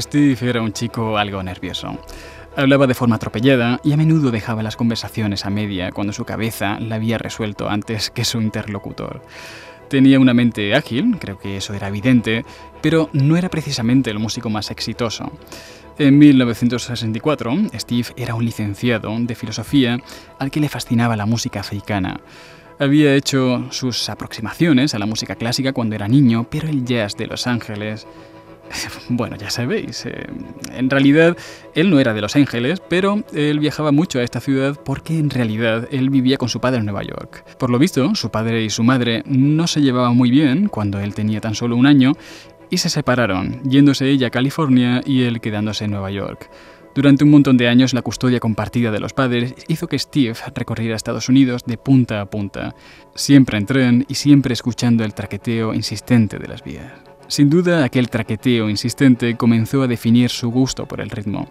Steve 0.00 0.36
era 0.48 0.60
un 0.60 0.72
chico 0.72 1.16
algo 1.18 1.42
nervioso. 1.42 1.98
Hablaba 2.56 2.86
de 2.86 2.94
forma 2.94 3.16
atropellada 3.16 3.80
y 3.84 3.92
a 3.92 3.96
menudo 3.96 4.30
dejaba 4.30 4.62
las 4.62 4.76
conversaciones 4.76 5.46
a 5.46 5.50
media 5.50 5.92
cuando 5.92 6.12
su 6.12 6.24
cabeza 6.24 6.78
la 6.80 6.96
había 6.96 7.18
resuelto 7.18 7.68
antes 7.68 8.10
que 8.10 8.24
su 8.24 8.40
interlocutor. 8.40 9.22
Tenía 9.88 10.18
una 10.18 10.34
mente 10.34 10.74
ágil, 10.74 11.18
creo 11.20 11.38
que 11.38 11.56
eso 11.56 11.74
era 11.74 11.88
evidente, 11.88 12.44
pero 12.80 13.08
no 13.12 13.36
era 13.36 13.48
precisamente 13.48 14.10
el 14.10 14.18
músico 14.18 14.50
más 14.50 14.70
exitoso. 14.70 15.30
En 15.98 16.18
1964, 16.18 17.52
Steve 17.74 18.08
era 18.16 18.34
un 18.34 18.44
licenciado 18.44 19.14
de 19.18 19.34
filosofía 19.36 19.98
al 20.40 20.50
que 20.50 20.60
le 20.60 20.68
fascinaba 20.68 21.16
la 21.16 21.26
música 21.26 21.60
africana. 21.60 22.20
Había 22.80 23.14
hecho 23.14 23.66
sus 23.70 24.08
aproximaciones 24.08 24.94
a 24.94 24.98
la 24.98 25.06
música 25.06 25.36
clásica 25.36 25.72
cuando 25.72 25.94
era 25.94 26.08
niño, 26.08 26.48
pero 26.50 26.68
el 26.68 26.84
jazz 26.84 27.16
de 27.16 27.28
Los 27.28 27.46
Ángeles 27.46 28.08
bueno, 29.08 29.36
ya 29.36 29.50
sabéis, 29.50 30.06
eh, 30.06 30.26
en 30.74 30.90
realidad 30.90 31.36
él 31.74 31.90
no 31.90 32.00
era 32.00 32.14
de 32.14 32.20
Los 32.20 32.36
Ángeles, 32.36 32.80
pero 32.88 33.24
él 33.32 33.58
viajaba 33.58 33.92
mucho 33.92 34.18
a 34.18 34.22
esta 34.22 34.40
ciudad 34.40 34.78
porque 34.84 35.18
en 35.18 35.30
realidad 35.30 35.88
él 35.90 36.10
vivía 36.10 36.36
con 36.36 36.48
su 36.48 36.60
padre 36.60 36.78
en 36.78 36.86
Nueva 36.86 37.02
York. 37.02 37.44
Por 37.58 37.70
lo 37.70 37.78
visto, 37.78 38.14
su 38.14 38.30
padre 38.30 38.62
y 38.62 38.70
su 38.70 38.82
madre 38.82 39.22
no 39.26 39.66
se 39.66 39.80
llevaban 39.80 40.16
muy 40.16 40.30
bien 40.30 40.68
cuando 40.68 40.98
él 41.00 41.14
tenía 41.14 41.40
tan 41.40 41.54
solo 41.54 41.76
un 41.76 41.86
año 41.86 42.12
y 42.70 42.78
se 42.78 42.88
separaron, 42.88 43.62
yéndose 43.64 44.08
ella 44.08 44.28
a 44.28 44.30
California 44.30 45.00
y 45.04 45.22
él 45.22 45.40
quedándose 45.40 45.84
en 45.84 45.92
Nueva 45.92 46.10
York. 46.10 46.50
Durante 46.94 47.24
un 47.24 47.30
montón 47.30 47.56
de 47.56 47.68
años 47.68 47.92
la 47.92 48.02
custodia 48.02 48.38
compartida 48.38 48.92
de 48.92 49.00
los 49.00 49.12
padres 49.12 49.54
hizo 49.66 49.88
que 49.88 49.98
Steve 49.98 50.36
recorriera 50.54 50.94
Estados 50.94 51.28
Unidos 51.28 51.64
de 51.66 51.76
punta 51.76 52.20
a 52.20 52.26
punta, 52.26 52.76
siempre 53.16 53.58
en 53.58 53.66
tren 53.66 54.06
y 54.08 54.14
siempre 54.14 54.52
escuchando 54.52 55.04
el 55.04 55.12
traqueteo 55.12 55.74
insistente 55.74 56.38
de 56.38 56.46
las 56.46 56.62
vías. 56.62 57.03
Sin 57.28 57.50
duda, 57.50 57.84
aquel 57.84 58.10
traqueteo 58.10 58.68
insistente 58.68 59.36
comenzó 59.36 59.82
a 59.82 59.86
definir 59.86 60.30
su 60.30 60.50
gusto 60.50 60.86
por 60.86 61.00
el 61.00 61.10
ritmo. 61.10 61.48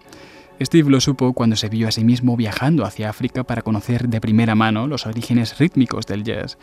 Steve 0.62 0.90
lo 0.90 1.02
supo 1.02 1.34
cuando 1.34 1.56
se 1.56 1.68
vio 1.68 1.88
a 1.88 1.92
sí 1.92 2.04
mismo 2.04 2.38
viajando 2.38 2.86
hacia 2.86 3.10
África 3.10 3.44
para 3.44 3.64
conocer 3.64 4.08
de 4.08 4.22
primera 4.22 4.56
mano 4.56 4.88
los 4.88 5.06
orígenes 5.06 5.58
rítmicos 5.58 6.06
del 6.06 6.24
jazz. 6.24 6.58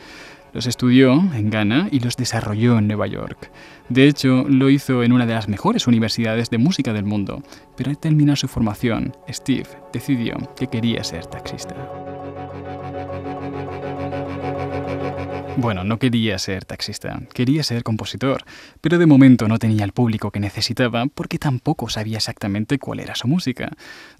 Los 0.52 0.66
estudió 0.66 1.12
en 1.34 1.50
Ghana 1.50 1.88
y 1.90 2.00
los 2.00 2.16
desarrolló 2.16 2.78
en 2.78 2.88
Nueva 2.88 3.06
York. 3.06 3.50
De 3.88 4.06
hecho, 4.06 4.44
lo 4.48 4.70
hizo 4.70 5.02
en 5.02 5.12
una 5.12 5.26
de 5.26 5.34
las 5.34 5.48
mejores 5.48 5.86
universidades 5.86 6.50
de 6.50 6.58
música 6.58 6.92
del 6.92 7.04
mundo, 7.04 7.42
pero 7.76 7.90
al 7.90 7.98
terminar 7.98 8.36
su 8.36 8.48
formación, 8.48 9.12
Steve 9.28 9.68
decidió 9.92 10.36
que 10.56 10.68
quería 10.68 11.04
ser 11.04 11.26
taxista. 11.26 11.76
Bueno, 15.56 15.84
no 15.84 15.98
quería 15.98 16.38
ser 16.38 16.64
taxista, 16.64 17.20
quería 17.34 17.62
ser 17.62 17.82
compositor, 17.82 18.44
pero 18.80 18.98
de 18.98 19.06
momento 19.06 19.48
no 19.48 19.58
tenía 19.58 19.84
el 19.84 19.92
público 19.92 20.30
que 20.30 20.40
necesitaba 20.40 21.06
porque 21.06 21.38
tampoco 21.38 21.88
sabía 21.88 22.16
exactamente 22.16 22.78
cuál 22.78 23.00
era 23.00 23.14
su 23.14 23.28
música. 23.28 23.72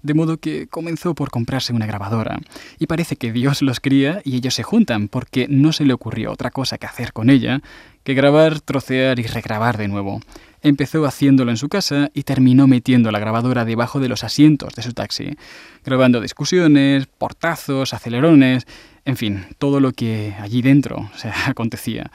De 0.03 0.13
modo 0.13 0.37
que 0.37 0.67
comenzó 0.67 1.15
por 1.15 1.31
comprarse 1.31 1.73
una 1.73 1.85
grabadora. 1.87 2.39
Y 2.79 2.87
parece 2.87 3.15
que 3.15 3.31
Dios 3.31 3.61
los 3.61 3.79
cría 3.79 4.21
y 4.23 4.35
ellos 4.35 4.53
se 4.53 4.63
juntan 4.63 5.07
porque 5.07 5.47
no 5.49 5.71
se 5.73 5.85
le 5.85 5.93
ocurrió 5.93 6.31
otra 6.31 6.51
cosa 6.51 6.77
que 6.77 6.85
hacer 6.85 7.13
con 7.13 7.29
ella 7.29 7.61
que 8.03 8.13
grabar, 8.13 8.61
trocear 8.61 9.19
y 9.19 9.23
regrabar 9.23 9.77
de 9.77 9.87
nuevo. 9.87 10.21
Empezó 10.63 11.05
haciéndolo 11.05 11.51
en 11.51 11.57
su 11.57 11.69
casa 11.69 12.11
y 12.13 12.23
terminó 12.23 12.67
metiendo 12.67 13.11
la 13.11 13.19
grabadora 13.19 13.65
debajo 13.65 13.99
de 13.99 14.09
los 14.09 14.23
asientos 14.23 14.75
de 14.75 14.83
su 14.83 14.93
taxi, 14.93 15.35
grabando 15.83 16.21
discusiones, 16.21 17.07
portazos, 17.17 17.93
acelerones 17.93 18.67
en 19.05 19.17
fin, 19.17 19.45
todo 19.57 19.79
lo 19.79 19.91
que 19.93 20.35
allí 20.39 20.61
dentro 20.61 21.09
se 21.15 21.29
acontecía. 21.47 22.11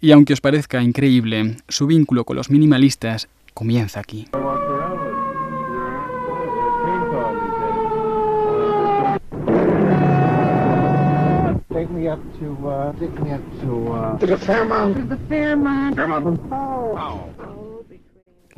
Y 0.00 0.12
aunque 0.12 0.32
os 0.32 0.40
parezca 0.40 0.82
increíble, 0.82 1.56
su 1.68 1.86
vínculo 1.86 2.24
con 2.24 2.36
los 2.36 2.50
minimalistas 2.50 3.28
comienza 3.54 4.00
aquí. 4.00 4.26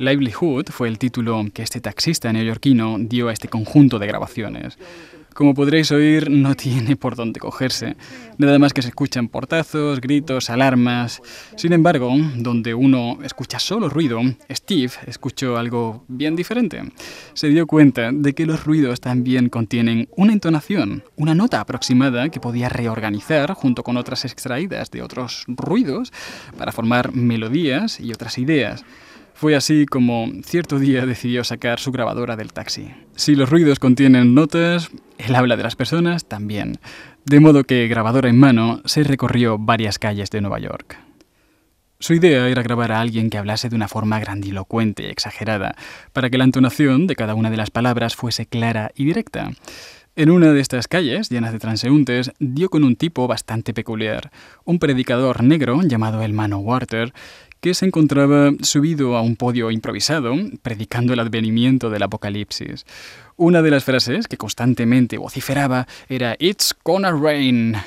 Livelihood 0.03 0.65
fue 0.69 0.87
el 0.87 0.99
título 0.99 1.45
que 1.53 1.63
este 1.63 1.79
taxista 1.79 2.31
neoyorquino 2.31 2.97
dio 2.99 3.29
a 3.29 3.33
este 3.33 3.47
conjunto 3.47 3.99
de 3.99 4.07
grabaciones. 4.07 4.77
Como 5.33 5.55
podréis 5.55 5.91
oír, 5.91 6.29
no 6.29 6.53
tiene 6.55 6.95
por 6.95 7.15
dónde 7.15 7.39
cogerse. 7.39 7.95
Nada 8.37 8.59
más 8.59 8.71
que 8.71 8.83
se 8.83 8.89
escuchan 8.89 9.29
portazos, 9.29 9.99
gritos, 9.99 10.51
alarmas. 10.51 11.21
Sin 11.55 11.73
embargo, 11.73 12.13
donde 12.35 12.75
uno 12.75 13.17
escucha 13.23 13.57
solo 13.57 13.89
ruido, 13.89 14.21
Steve 14.51 14.91
escuchó 15.07 15.57
algo 15.57 16.05
bien 16.07 16.35
diferente. 16.35 16.83
Se 17.33 17.47
dio 17.47 17.65
cuenta 17.65 18.11
de 18.11 18.33
que 18.33 18.45
los 18.45 18.63
ruidos 18.63 19.01
también 19.01 19.49
contienen 19.49 20.07
una 20.15 20.33
entonación, 20.33 21.03
una 21.15 21.33
nota 21.33 21.61
aproximada 21.61 22.29
que 22.29 22.39
podía 22.39 22.69
reorganizar 22.69 23.53
junto 23.53 23.81
con 23.83 23.97
otras 23.97 24.25
extraídas 24.25 24.91
de 24.91 25.01
otros 25.01 25.45
ruidos 25.47 26.13
para 26.59 26.71
formar 26.71 27.15
melodías 27.15 27.99
y 27.99 28.11
otras 28.11 28.37
ideas. 28.37 28.85
Fue 29.43 29.57
así 29.57 29.85
como 29.85 30.31
cierto 30.45 30.79
día 30.79 31.05
decidió 31.05 31.43
sacar 31.43 31.77
su 31.77 31.91
grabadora 31.91 32.37
del 32.37 32.53
taxi. 32.53 32.93
Si 33.17 33.35
los 33.35 33.49
ruidos 33.49 33.77
contienen 33.77 34.33
notas, 34.33 34.89
el 35.17 35.35
habla 35.35 35.57
de 35.57 35.63
las 35.63 35.75
personas 35.75 36.23
también. 36.23 36.79
De 37.25 37.41
modo 37.41 37.65
que, 37.65 37.89
grabadora 37.89 38.29
en 38.29 38.39
mano, 38.39 38.81
se 38.85 39.03
recorrió 39.03 39.57
varias 39.57 39.99
calles 39.99 40.29
de 40.29 40.39
Nueva 40.39 40.59
York. 40.59 40.97
Su 41.99 42.13
idea 42.13 42.47
era 42.47 42.63
grabar 42.63 42.93
a 42.93 43.01
alguien 43.01 43.29
que 43.29 43.37
hablase 43.37 43.67
de 43.67 43.75
una 43.75 43.89
forma 43.89 44.17
grandilocuente 44.17 45.03
y 45.03 45.07
exagerada, 45.07 45.75
para 46.13 46.29
que 46.29 46.37
la 46.37 46.45
entonación 46.45 47.05
de 47.05 47.17
cada 47.17 47.35
una 47.35 47.49
de 47.49 47.57
las 47.57 47.69
palabras 47.69 48.15
fuese 48.15 48.45
clara 48.45 48.91
y 48.95 49.03
directa. 49.03 49.51
En 50.15 50.29
una 50.29 50.53
de 50.53 50.61
estas 50.61 50.87
calles, 50.87 51.29
llenas 51.29 51.51
de 51.51 51.59
transeúntes, 51.59 52.31
dio 52.39 52.69
con 52.69 52.85
un 52.85 52.95
tipo 52.95 53.27
bastante 53.27 53.73
peculiar, 53.73 54.31
un 54.63 54.79
predicador 54.79 55.43
negro 55.43 55.81
llamado 55.81 56.21
el 56.21 56.31
Mano 56.31 56.59
que 57.63 57.73
se 57.73 57.85
encontraba 57.85 58.51
subido 58.61 59.15
a 59.15 59.21
un 59.21 59.37
podio 59.37 59.71
improvisado, 59.71 60.35
predicando 60.61 61.13
el 61.13 61.19
advenimiento 61.21 61.89
del 61.89 62.03
apocalipsis. 62.03 62.85
Una 63.37 63.61
de 63.61 63.71
las 63.71 63.85
frases 63.85 64.27
que 64.27 64.35
constantemente 64.35 65.17
vociferaba 65.17 65.87
era 66.09 66.35
It's 66.39 66.75
gonna 66.83 67.13
rain, 67.13 67.77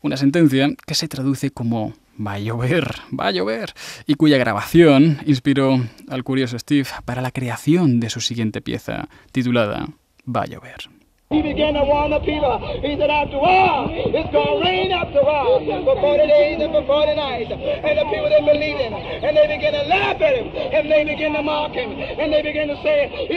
una 0.00 0.16
sentencia 0.16 0.70
que 0.86 0.94
se 0.94 1.06
traduce 1.06 1.50
como 1.50 1.92
va 2.18 2.32
a 2.32 2.38
llover, 2.38 2.94
va 3.12 3.26
a 3.26 3.30
llover, 3.30 3.74
y 4.06 4.14
cuya 4.14 4.38
grabación 4.38 5.18
inspiró 5.26 5.84
al 6.08 6.24
curioso 6.24 6.58
Steve 6.58 6.88
para 7.04 7.20
la 7.20 7.30
creación 7.30 8.00
de 8.00 8.08
su 8.08 8.22
siguiente 8.22 8.62
pieza, 8.62 9.10
titulada 9.32 9.86
Va 10.26 10.44
a 10.44 10.46
llover. 10.46 10.99
He 11.32 11.42
began 11.42 11.74
to 11.74 11.84
warn 11.84 12.10
the 12.10 12.18
people. 12.18 12.58
He 12.82 12.98
said, 12.98 13.08
after 13.08 13.38
it's 13.38 14.32
going 14.32 14.50
to 14.50 14.66
rain 14.66 14.90
after 14.90 15.20
a 15.20 15.24
while. 15.24 15.62
For 15.84 15.94
40 16.00 16.26
days 16.26 16.58
and 16.60 16.72
for 16.72 16.84
40 16.84 17.14
nights. 17.14 17.52
And 17.52 17.98
the 17.98 18.04
people 18.10 18.28
didn't 18.28 18.46
believe 18.46 18.76
him. 18.78 18.94
And 18.94 19.36
they 19.36 19.46
began 19.46 19.74
to 19.78 19.86
laugh 19.86 20.20
at 20.20 20.34
him. 20.34 20.50
And 20.74 20.90
they 20.90 21.04
began 21.04 21.34
to 21.34 21.42
mock 21.42 21.70
him. 21.70 21.92
And 21.92 22.32
they 22.32 22.42
began 22.42 22.66
to 22.66 22.82
say. 22.82 23.30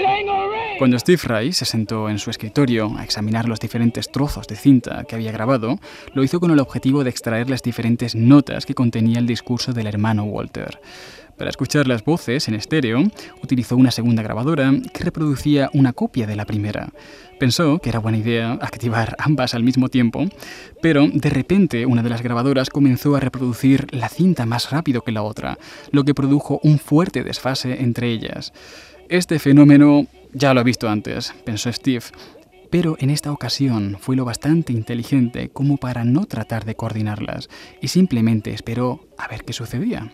Cuando 0.79 0.97
Steve 0.97 1.21
Rice 1.23 1.60
se 1.60 1.65
sentó 1.65 2.10
en 2.10 2.17
su 2.17 2.32
escritorio 2.32 2.91
a 2.97 3.03
examinar 3.03 3.47
los 3.47 3.60
diferentes 3.60 4.10
trozos 4.10 4.47
de 4.47 4.56
cinta 4.56 5.03
que 5.03 5.13
había 5.13 5.32
grabado, 5.32 5.77
lo 6.15 6.23
hizo 6.23 6.39
con 6.39 6.49
el 6.49 6.60
objetivo 6.62 7.03
de 7.03 7.12
extraer 7.12 7.47
las 7.47 7.62
diferentes 7.62 8.15
notas 8.15 8.65
que 8.65 8.73
contenía 8.73 9.19
el 9.19 9.27
discurso 9.27 9.71
del 9.71 9.86
hermano 9.86 10.23
Walter. 10.23 10.79
Para 11.38 11.50
escuchar 11.50 11.88
las 11.88 12.06
voces 12.06 12.48
en 12.48 12.54
estéreo, 12.54 13.04
utilizó 13.41 13.76
una 13.76 13.91
segunda 13.91 14.22
grabadora 14.22 14.72
que 14.93 15.04
reproducía 15.04 15.69
una 15.74 15.91
copia 15.91 16.28
de 16.28 16.36
la 16.36 16.46
primera. 16.46 16.93
Pensó 17.39 17.80
que 17.80 17.89
era 17.89 18.00
buena 18.00 18.19
idea 18.19 18.54
activar 18.62 19.15
ambas 19.17 19.56
al 19.56 19.63
mismo 19.63 19.89
tiempo, 19.89 20.26
pero 20.82 21.08
de 21.08 21.30
repente 21.30 21.86
una 21.88 22.04
de 22.04 22.10
las 22.10 22.22
grabadoras 22.22 22.69
comenzó 22.69 23.15
a 23.15 23.19
reproducir 23.19 23.88
la 23.91 24.10
cinta 24.10 24.46
más 24.46 24.69
rápido 24.69 25.02
que 25.02 25.12
la 25.12 25.24
otra, 25.24 25.58
lo 25.91 26.04
que 26.04 26.13
produjo 26.13 26.60
un 26.63 26.78
fuerte 26.78 27.24
desfase 27.24 27.82
entre 27.82 28.12
ellas. 28.12 28.54
Este 29.10 29.39
fenómeno 29.39 30.06
ya 30.34 30.54
lo 30.54 30.62
he 30.62 30.63
visto 30.63 30.88
antes, 30.88 31.34
pensó 31.43 31.74
Steve, 31.74 32.06
pero 32.69 32.96
en 33.00 33.10
esta 33.10 33.32
ocasión 33.32 33.98
fue 34.00 34.15
lo 34.15 34.26
bastante 34.26 34.72
inteligente 34.74 35.50
como 35.50 35.78
para 35.78 36.06
no 36.06 36.26
tratar 36.26 36.65
de 36.65 36.76
coordinarlas 36.76 37.50
y 37.82 37.89
simplemente 37.89 38.52
esperó 38.52 39.08
a 39.17 39.28
ver 39.28 39.43
qué 39.43 39.54
sucedía. 39.54 40.12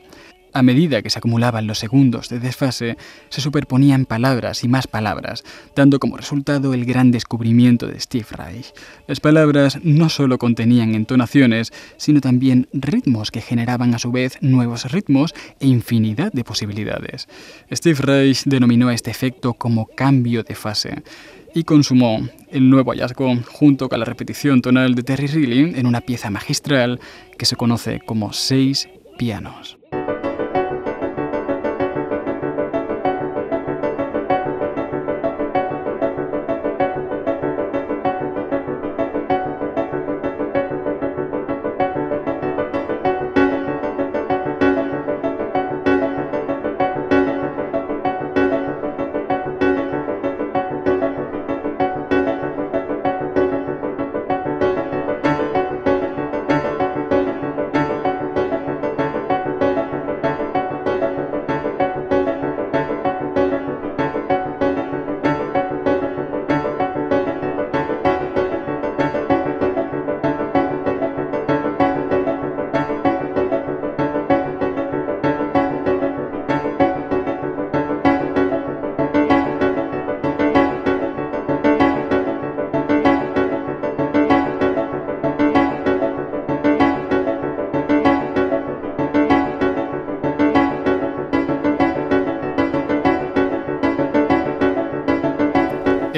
A 0.51 0.63
medida 0.63 1.01
que 1.01 1.09
se 1.09 1.19
acumulaban 1.19 1.67
los 1.67 1.79
segundos 1.79 2.29
de 2.29 2.39
desfase, 2.39 2.97
se 3.29 3.41
superponían 3.41 4.05
palabras 4.05 4.63
y 4.63 4.67
más 4.67 4.87
palabras, 4.87 5.43
dando 5.75 5.99
como 5.99 6.17
resultado 6.17 6.73
el 6.73 6.85
gran 6.85 7.11
descubrimiento 7.11 7.87
de 7.87 7.99
Steve 7.99 8.25
Reich. 8.31 8.73
Las 9.07 9.19
palabras 9.19 9.79
no 9.83 10.09
solo 10.09 10.37
contenían 10.37 10.95
entonaciones, 10.95 11.71
sino 11.97 12.19
también 12.19 12.67
ritmos 12.73 13.31
que 13.31 13.41
generaban 13.41 13.93
a 13.93 13.99
su 13.99 14.11
vez 14.11 14.37
nuevos 14.41 14.91
ritmos 14.91 15.35
e 15.59 15.67
infinidad 15.67 16.31
de 16.31 16.43
posibilidades. 16.43 17.27
Steve 17.71 17.99
Reich 18.01 18.43
denominó 18.45 18.89
a 18.89 18.93
este 18.93 19.11
efecto 19.11 19.53
como 19.53 19.85
cambio 19.85 20.43
de 20.43 20.55
fase 20.55 21.03
y 21.53 21.63
consumó 21.63 22.27
el 22.51 22.69
nuevo 22.69 22.91
hallazgo 22.91 23.35
junto 23.51 23.89
con 23.89 23.99
la 23.99 24.05
repetición 24.05 24.61
tonal 24.61 24.95
de 24.95 25.03
Terry 25.03 25.27
Riley 25.27 25.73
en 25.75 25.85
una 25.85 26.01
pieza 26.01 26.29
magistral 26.29 26.99
que 27.37 27.45
se 27.45 27.55
conoce 27.55 27.99
como 28.05 28.33
Seis 28.33 28.89
Pianos. 29.17 29.78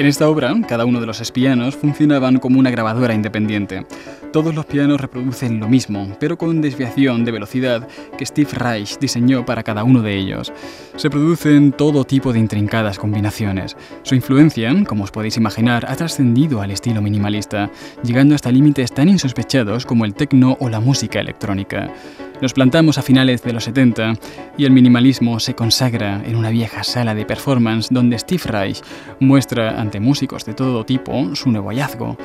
En 0.02 0.08
esta 0.08 0.28
obra, 0.28 0.52
cada 0.66 0.84
uno 0.84 0.98
de 0.98 1.06
los 1.06 1.30
pianos 1.30 1.76
funcionaban 1.76 2.40
como 2.40 2.58
una 2.58 2.72
grabadora 2.72 3.14
independiente. 3.14 3.86
Todos 4.32 4.52
los 4.52 4.66
pianos 4.66 5.00
reproducen 5.00 5.60
lo 5.60 5.68
mismo, 5.68 6.16
pero 6.18 6.36
con 6.36 6.60
desviación 6.60 7.24
de 7.24 7.30
velocidad 7.30 7.86
que 8.18 8.26
Steve 8.26 8.50
Reich 8.52 8.98
diseñó 8.98 9.46
para 9.46 9.62
cada 9.62 9.84
uno 9.84 10.02
de 10.02 10.16
ellos. 10.16 10.52
Se 10.96 11.08
producen 11.08 11.70
todo 11.70 12.02
tipo 12.02 12.32
de 12.32 12.40
intrincadas 12.40 12.98
combinaciones. 12.98 13.76
Su 14.02 14.16
influencia, 14.16 14.74
como 14.88 15.04
os 15.04 15.12
podéis 15.12 15.36
imaginar, 15.36 15.86
ha 15.88 15.94
trascendido 15.94 16.60
al 16.60 16.72
estilo 16.72 17.00
minimalista, 17.00 17.70
llegando 18.02 18.34
hasta 18.34 18.50
límites 18.50 18.90
tan 18.90 19.08
insospechados 19.08 19.86
como 19.86 20.04
el 20.04 20.14
techno 20.14 20.56
o 20.58 20.68
la 20.68 20.80
música 20.80 21.20
electrónica. 21.20 21.92
Nos 22.42 22.54
plantamos 22.54 22.98
a 22.98 23.02
finales 23.02 23.40
de 23.44 23.52
los 23.52 23.62
70 23.62 24.14
y 24.58 24.64
el 24.64 24.72
minimalismo 24.72 25.38
se 25.38 25.54
consagra 25.54 26.20
en 26.26 26.34
una 26.34 26.50
vieja 26.50 26.82
sala 26.82 27.14
de 27.14 27.24
performance 27.24 27.86
donde 27.88 28.18
Steve 28.18 28.42
Reich 28.46 28.82
muestra 29.20 29.80
ante 29.80 30.00
músicos 30.00 30.44
de 30.44 30.52
todo 30.52 30.84
tipo 30.84 31.36
su 31.36 31.52
nuevo 31.52 31.68
hallazgo. 31.68 32.16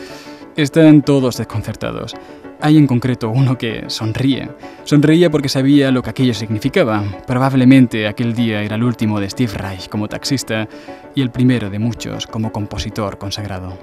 Están 0.56 1.04
todos 1.04 1.38
desconcertados. 1.38 2.16
Hay 2.60 2.78
en 2.78 2.88
concreto 2.88 3.30
uno 3.30 3.60
que 3.60 3.84
sonríe. 3.90 4.50
Sonreía 4.86 5.30
porque 5.30 5.50
sabía 5.50 5.92
lo 5.92 6.02
que 6.02 6.10
aquello 6.10 6.34
significaba. 6.34 7.04
Probablemente 7.28 8.08
aquel 8.08 8.34
día 8.34 8.64
era 8.64 8.76
el 8.76 8.84
último 8.84 9.20
de 9.20 9.30
Steve 9.30 9.54
Reich 9.54 9.88
como 9.88 10.08
taxista 10.08 10.68
y 11.14 11.22
el 11.22 11.30
primero 11.30 11.70
de 11.70 11.78
muchos 11.78 12.26
como 12.26 12.52
compositor 12.52 13.20
consagrado. 13.20 13.78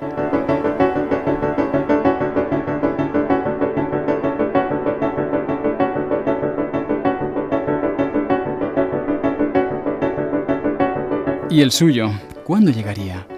¿Y 11.55 11.61
el 11.61 11.71
suyo? 11.71 12.11
¿Cuándo 12.45 12.73
llegaría? 12.73 13.29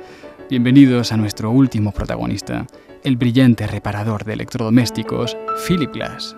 Bienvenidos 0.48 1.12
a 1.12 1.18
nuestro 1.18 1.50
último 1.50 1.92
protagonista, 1.92 2.66
el 3.04 3.18
brillante 3.18 3.66
reparador 3.66 4.24
de 4.24 4.32
electrodomésticos, 4.32 5.36
Philip 5.68 5.92
Glass. 5.92 6.34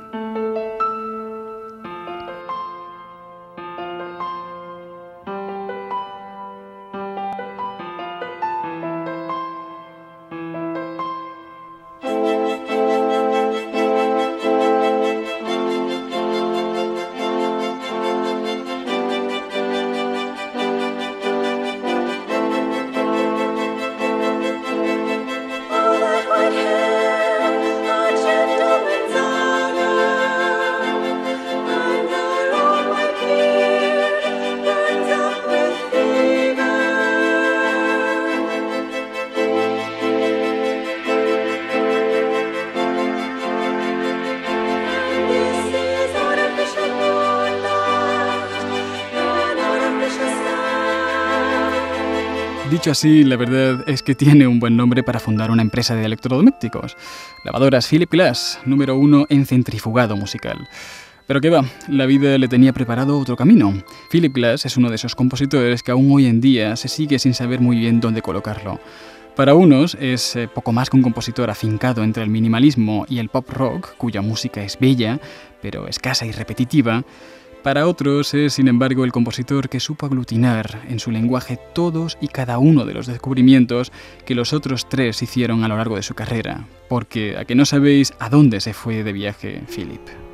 Dicho 52.79 52.93
así, 52.93 53.25
la 53.25 53.35
verdad 53.35 53.83
es 53.89 54.05
que 54.05 54.15
tiene 54.15 54.47
un 54.47 54.61
buen 54.61 54.77
nombre 54.77 55.03
para 55.03 55.19
fundar 55.19 55.51
una 55.51 55.63
empresa 55.63 55.97
de 55.97 56.05
electrodomésticos. 56.05 56.97
Lavadoras 57.45 57.89
Philip 57.89 58.09
Glass, 58.09 58.61
número 58.67 58.97
uno 58.97 59.27
en 59.29 59.47
centrifugado 59.47 60.17
musical. 60.17 60.69
Pero 61.27 61.41
qué 61.41 61.51
va, 61.51 61.65
la 61.89 62.07
vida 62.07 62.39
le 62.39 62.47
tenía 62.47 62.73
preparado 62.73 63.19
otro 63.19 63.35
camino. 63.35 63.83
Philip 64.13 64.33
Glass 64.33 64.65
es 64.65 64.77
uno 64.77 64.91
de 64.91 64.95
esos 64.95 65.17
compositores 65.17 65.83
que 65.83 65.91
aún 65.91 66.13
hoy 66.13 66.27
en 66.27 66.41
día 66.41 66.77
se 66.77 66.87
sigue 66.87 67.19
sin 67.19 67.35
saber 67.35 67.59
muy 67.59 67.77
bien 67.81 67.99
dónde 67.99 68.23
colocarlo. 68.23 68.79
Para 69.35 69.55
unos 69.55 69.97
es 70.01 70.37
eh, 70.37 70.47
poco 70.47 70.71
más 70.71 70.89
que 70.89 70.97
un 70.97 71.03
compositor 71.03 71.51
afincado 71.51 72.05
entre 72.05 72.23
el 72.23 72.31
minimalismo 72.31 73.07
y 73.09 73.19
el 73.19 73.29
pop 73.29 73.51
rock, 73.51 73.97
cuya 73.97 74.23
música 74.23 74.63
es 74.63 74.79
bella, 74.79 75.19
pero 75.61 75.89
escasa 75.89 76.27
y 76.27 76.31
repetitiva. 76.31 77.03
Para 77.63 77.87
otros 77.87 78.33
es, 78.35 78.55
sin 78.55 78.69
embargo, 78.69 79.05
el 79.05 79.13
compositor 79.13 79.69
que 79.69 79.81
supo 79.81 80.07
aglutinar 80.07 80.83
en 80.89 81.01
su 81.01 81.11
lenguaje 81.11 81.59
todos 81.75 82.17
y 82.21 82.29
cada 82.29 82.59
uno 82.59 82.85
de 82.85 82.95
los 82.95 83.07
descubrimientos 83.07 83.93
que 84.25 84.35
los 84.35 84.53
otros 84.53 84.89
tres 84.89 85.23
hicieron 85.23 85.65
a 85.65 85.69
lo 85.69 85.77
largo 85.77 85.97
de 85.97 86.03
su 86.03 86.15
carrera, 86.15 86.67
porque 86.89 87.37
a 87.37 87.45
que 87.45 87.55
no 87.55 87.67
sabéis 87.67 88.15
a 88.21 88.31
dónde 88.31 88.61
se 88.61 88.75
fue 88.75 89.03
de 89.03 89.13
viaje 89.13 89.63
Philip. 89.69 90.28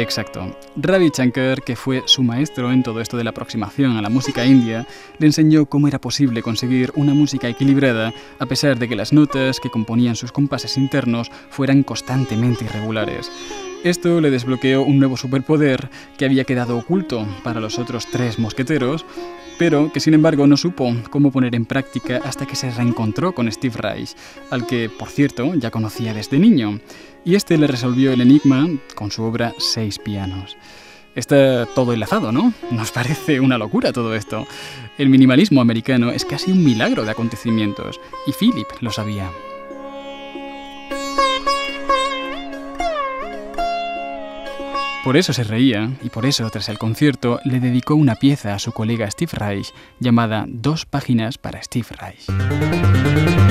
Exacto. 0.00 0.56
Ravi 0.76 1.10
Shankar, 1.14 1.62
que 1.62 1.76
fue 1.76 2.02
su 2.06 2.22
maestro 2.22 2.72
en 2.72 2.82
todo 2.82 3.00
esto 3.00 3.16
de 3.16 3.24
la 3.24 3.30
aproximación 3.30 3.96
a 3.96 4.02
la 4.02 4.08
música 4.08 4.46
india, 4.46 4.86
le 5.18 5.26
enseñó 5.26 5.66
cómo 5.66 5.88
era 5.88 6.00
posible 6.00 6.42
conseguir 6.42 6.90
una 6.94 7.12
música 7.12 7.48
equilibrada 7.48 8.12
a 8.38 8.46
pesar 8.46 8.78
de 8.78 8.88
que 8.88 8.96
las 8.96 9.12
notas 9.12 9.60
que 9.60 9.70
componían 9.70 10.16
sus 10.16 10.32
compases 10.32 10.78
internos 10.78 11.30
fueran 11.50 11.82
constantemente 11.82 12.64
irregulares. 12.64 13.30
Esto 13.84 14.20
le 14.20 14.30
desbloqueó 14.30 14.82
un 14.82 14.98
nuevo 14.98 15.16
superpoder 15.16 15.90
que 16.18 16.24
había 16.24 16.44
quedado 16.44 16.78
oculto 16.78 17.26
para 17.44 17.60
los 17.60 17.78
otros 17.78 18.06
tres 18.10 18.38
mosqueteros, 18.38 19.04
pero 19.60 19.92
que 19.92 20.00
sin 20.00 20.14
embargo 20.14 20.46
no 20.46 20.56
supo 20.56 20.90
cómo 21.10 21.30
poner 21.30 21.54
en 21.54 21.66
práctica 21.66 22.22
hasta 22.24 22.46
que 22.46 22.56
se 22.56 22.70
reencontró 22.70 23.34
con 23.34 23.52
Steve 23.52 23.76
Reich, 23.76 24.16
al 24.48 24.66
que, 24.66 24.88
por 24.88 25.10
cierto, 25.10 25.54
ya 25.54 25.70
conocía 25.70 26.14
desde 26.14 26.38
niño, 26.38 26.80
y 27.26 27.34
este 27.34 27.58
le 27.58 27.66
resolvió 27.66 28.10
el 28.10 28.22
enigma 28.22 28.66
con 28.94 29.10
su 29.10 29.22
obra 29.22 29.52
Seis 29.58 29.98
pianos. 29.98 30.56
Está 31.14 31.66
todo 31.66 31.92
enlazado, 31.92 32.32
¿no? 32.32 32.54
Nos 32.70 32.90
parece 32.90 33.38
una 33.38 33.58
locura 33.58 33.92
todo 33.92 34.14
esto. 34.14 34.46
El 34.96 35.10
minimalismo 35.10 35.60
americano 35.60 36.10
es 36.10 36.24
casi 36.24 36.52
un 36.52 36.64
milagro 36.64 37.04
de 37.04 37.10
acontecimientos, 37.10 38.00
y 38.26 38.32
Philip 38.32 38.66
lo 38.80 38.90
sabía. 38.90 39.28
Por 45.02 45.16
eso 45.16 45.32
se 45.32 45.44
reía 45.44 45.90
y 46.02 46.10
por 46.10 46.26
eso, 46.26 46.48
tras 46.50 46.68
el 46.68 46.78
concierto, 46.78 47.40
le 47.44 47.58
dedicó 47.58 47.94
una 47.94 48.16
pieza 48.16 48.54
a 48.54 48.58
su 48.58 48.72
colega 48.72 49.10
Steve 49.10 49.32
Reich 49.34 49.72
llamada 49.98 50.44
Dos 50.46 50.84
páginas 50.84 51.38
para 51.38 51.62
Steve 51.62 51.86
Reich. 51.98 53.49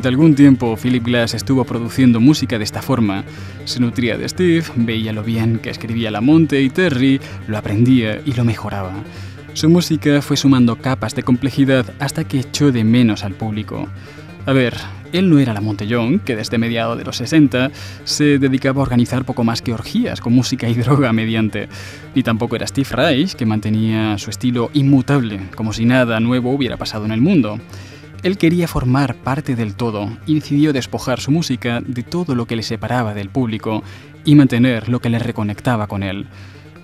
Durante 0.00 0.16
algún 0.16 0.34
tiempo 0.34 0.78
Philip 0.82 1.04
Glass 1.04 1.34
estuvo 1.34 1.62
produciendo 1.66 2.20
música 2.20 2.56
de 2.56 2.64
esta 2.64 2.80
forma. 2.80 3.22
Se 3.66 3.80
nutría 3.80 4.16
de 4.16 4.26
Steve, 4.26 4.64
veía 4.76 5.12
lo 5.12 5.22
bien 5.22 5.58
que 5.58 5.68
escribía 5.68 6.10
Lamonte 6.10 6.62
y 6.62 6.70
Terry, 6.70 7.20
lo 7.46 7.58
aprendía 7.58 8.18
y 8.24 8.32
lo 8.32 8.46
mejoraba. 8.46 8.94
Su 9.52 9.68
música 9.68 10.22
fue 10.22 10.38
sumando 10.38 10.76
capas 10.76 11.14
de 11.14 11.22
complejidad 11.22 11.84
hasta 11.98 12.24
que 12.24 12.40
echó 12.40 12.72
de 12.72 12.82
menos 12.82 13.24
al 13.24 13.34
público. 13.34 13.88
A 14.46 14.54
ver, 14.54 14.72
él 15.12 15.28
no 15.28 15.38
era 15.38 15.52
la 15.52 15.60
Young, 15.60 16.20
que 16.20 16.34
desde 16.34 16.56
mediados 16.56 16.96
de 16.96 17.04
los 17.04 17.18
60 17.18 17.70
se 18.04 18.38
dedicaba 18.38 18.80
a 18.80 18.84
organizar 18.84 19.26
poco 19.26 19.44
más 19.44 19.60
que 19.60 19.74
orgías 19.74 20.22
con 20.22 20.32
música 20.32 20.66
y 20.66 20.74
droga 20.76 21.12
mediante. 21.12 21.68
Ni 22.14 22.22
tampoco 22.22 22.56
era 22.56 22.66
Steve 22.66 22.88
Reich, 22.90 23.34
que 23.34 23.44
mantenía 23.44 24.16
su 24.16 24.30
estilo 24.30 24.70
inmutable, 24.72 25.40
como 25.54 25.74
si 25.74 25.84
nada 25.84 26.20
nuevo 26.20 26.52
hubiera 26.52 26.78
pasado 26.78 27.04
en 27.04 27.10
el 27.10 27.20
mundo. 27.20 27.60
Él 28.22 28.36
quería 28.36 28.68
formar 28.68 29.16
parte 29.16 29.56
del 29.56 29.74
todo 29.74 30.10
y 30.26 30.34
decidió 30.34 30.72
despojar 30.72 31.20
su 31.20 31.30
música 31.30 31.80
de 31.80 32.02
todo 32.02 32.34
lo 32.34 32.46
que 32.46 32.56
le 32.56 32.62
separaba 32.62 33.14
del 33.14 33.30
público 33.30 33.82
y 34.24 34.34
mantener 34.34 34.88
lo 34.88 35.00
que 35.00 35.08
le 35.08 35.18
reconectaba 35.18 35.86
con 35.86 36.02
él. 36.02 36.26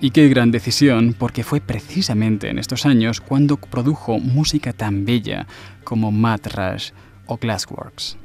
Y 0.01 0.11
qué 0.11 0.29
gran 0.29 0.51
decisión, 0.51 1.15
porque 1.17 1.43
fue 1.43 1.61
precisamente 1.61 2.49
en 2.49 2.59
estos 2.59 2.85
años 2.85 3.21
cuando 3.21 3.57
produjo 3.57 4.19
música 4.19 4.73
tan 4.73 5.05
bella 5.05 5.47
como 5.83 6.11
Mad 6.11 6.41
Rush 6.55 6.91
o 7.27 7.37
Glassworks. 7.37 8.17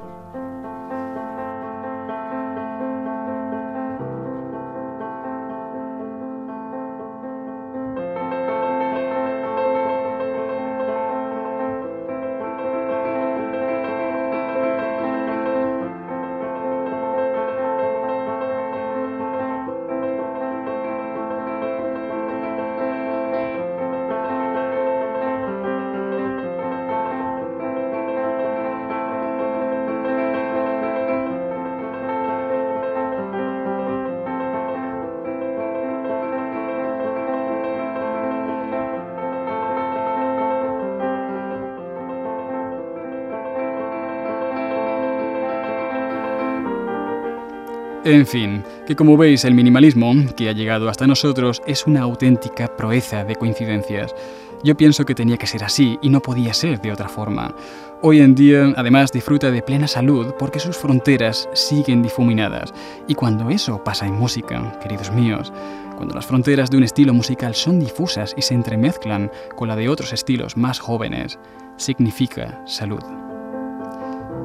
En 48.13 48.27
fin, 48.27 48.63
que 48.87 48.95
como 48.95 49.17
veis 49.17 49.43
el 49.47 49.55
minimalismo 49.55 50.13
que 50.37 50.51
ha 50.51 50.53
llegado 50.53 50.91
hasta 50.91 51.07
nosotros 51.07 51.63
es 51.67 51.87
una 51.87 52.03
auténtica 52.03 52.77
proeza 52.77 53.25
de 53.25 53.37
coincidencias. 53.37 54.15
Yo 54.63 54.77
pienso 54.77 55.07
que 55.07 55.15
tenía 55.15 55.39
que 55.39 55.47
ser 55.47 55.65
así 55.65 55.99
y 56.03 56.11
no 56.11 56.21
podía 56.21 56.53
ser 56.53 56.79
de 56.83 56.93
otra 56.93 57.09
forma. 57.09 57.55
Hoy 58.03 58.21
en 58.21 58.35
día, 58.35 58.75
además, 58.77 59.13
disfruta 59.13 59.51
de 59.51 59.63
plena 59.63 59.89
salud 59.89 60.35
porque 60.39 60.61
sus 60.61 60.77
fronteras 60.77 61.49
siguen 61.55 62.03
difuminadas. 62.03 62.75
Y 63.09 63.15
cuando 63.15 63.49
eso 63.49 63.83
pasa 63.83 64.05
en 64.05 64.13
música, 64.13 64.79
queridos 64.83 65.11
míos, 65.11 65.51
cuando 65.97 66.15
las 66.15 66.27
fronteras 66.27 66.71
de 66.71 66.77
un 66.77 66.85
estilo 66.85 67.15
musical 67.15 67.55
son 67.55 67.81
difusas 67.81 68.35
y 68.37 68.43
se 68.43 68.53
entremezclan 68.53 69.31
con 69.57 69.69
la 69.69 69.77
de 69.77 69.89
otros 69.89 70.13
estilos 70.13 70.59
más 70.59 70.81
jóvenes, 70.81 71.39
significa 71.79 72.63
salud. 72.67 73.32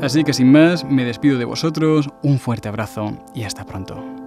Así 0.02 0.24
que 0.24 0.34
sin 0.34 0.52
más, 0.52 0.86
me 0.86 1.04
despido 1.04 1.38
de 1.40 1.46
vosotros, 1.46 2.10
un 2.22 2.40
fuerte 2.40 2.68
abrazo 2.68 3.18
y 3.34 3.44
hasta 3.44 3.66
pronto. 3.66 4.27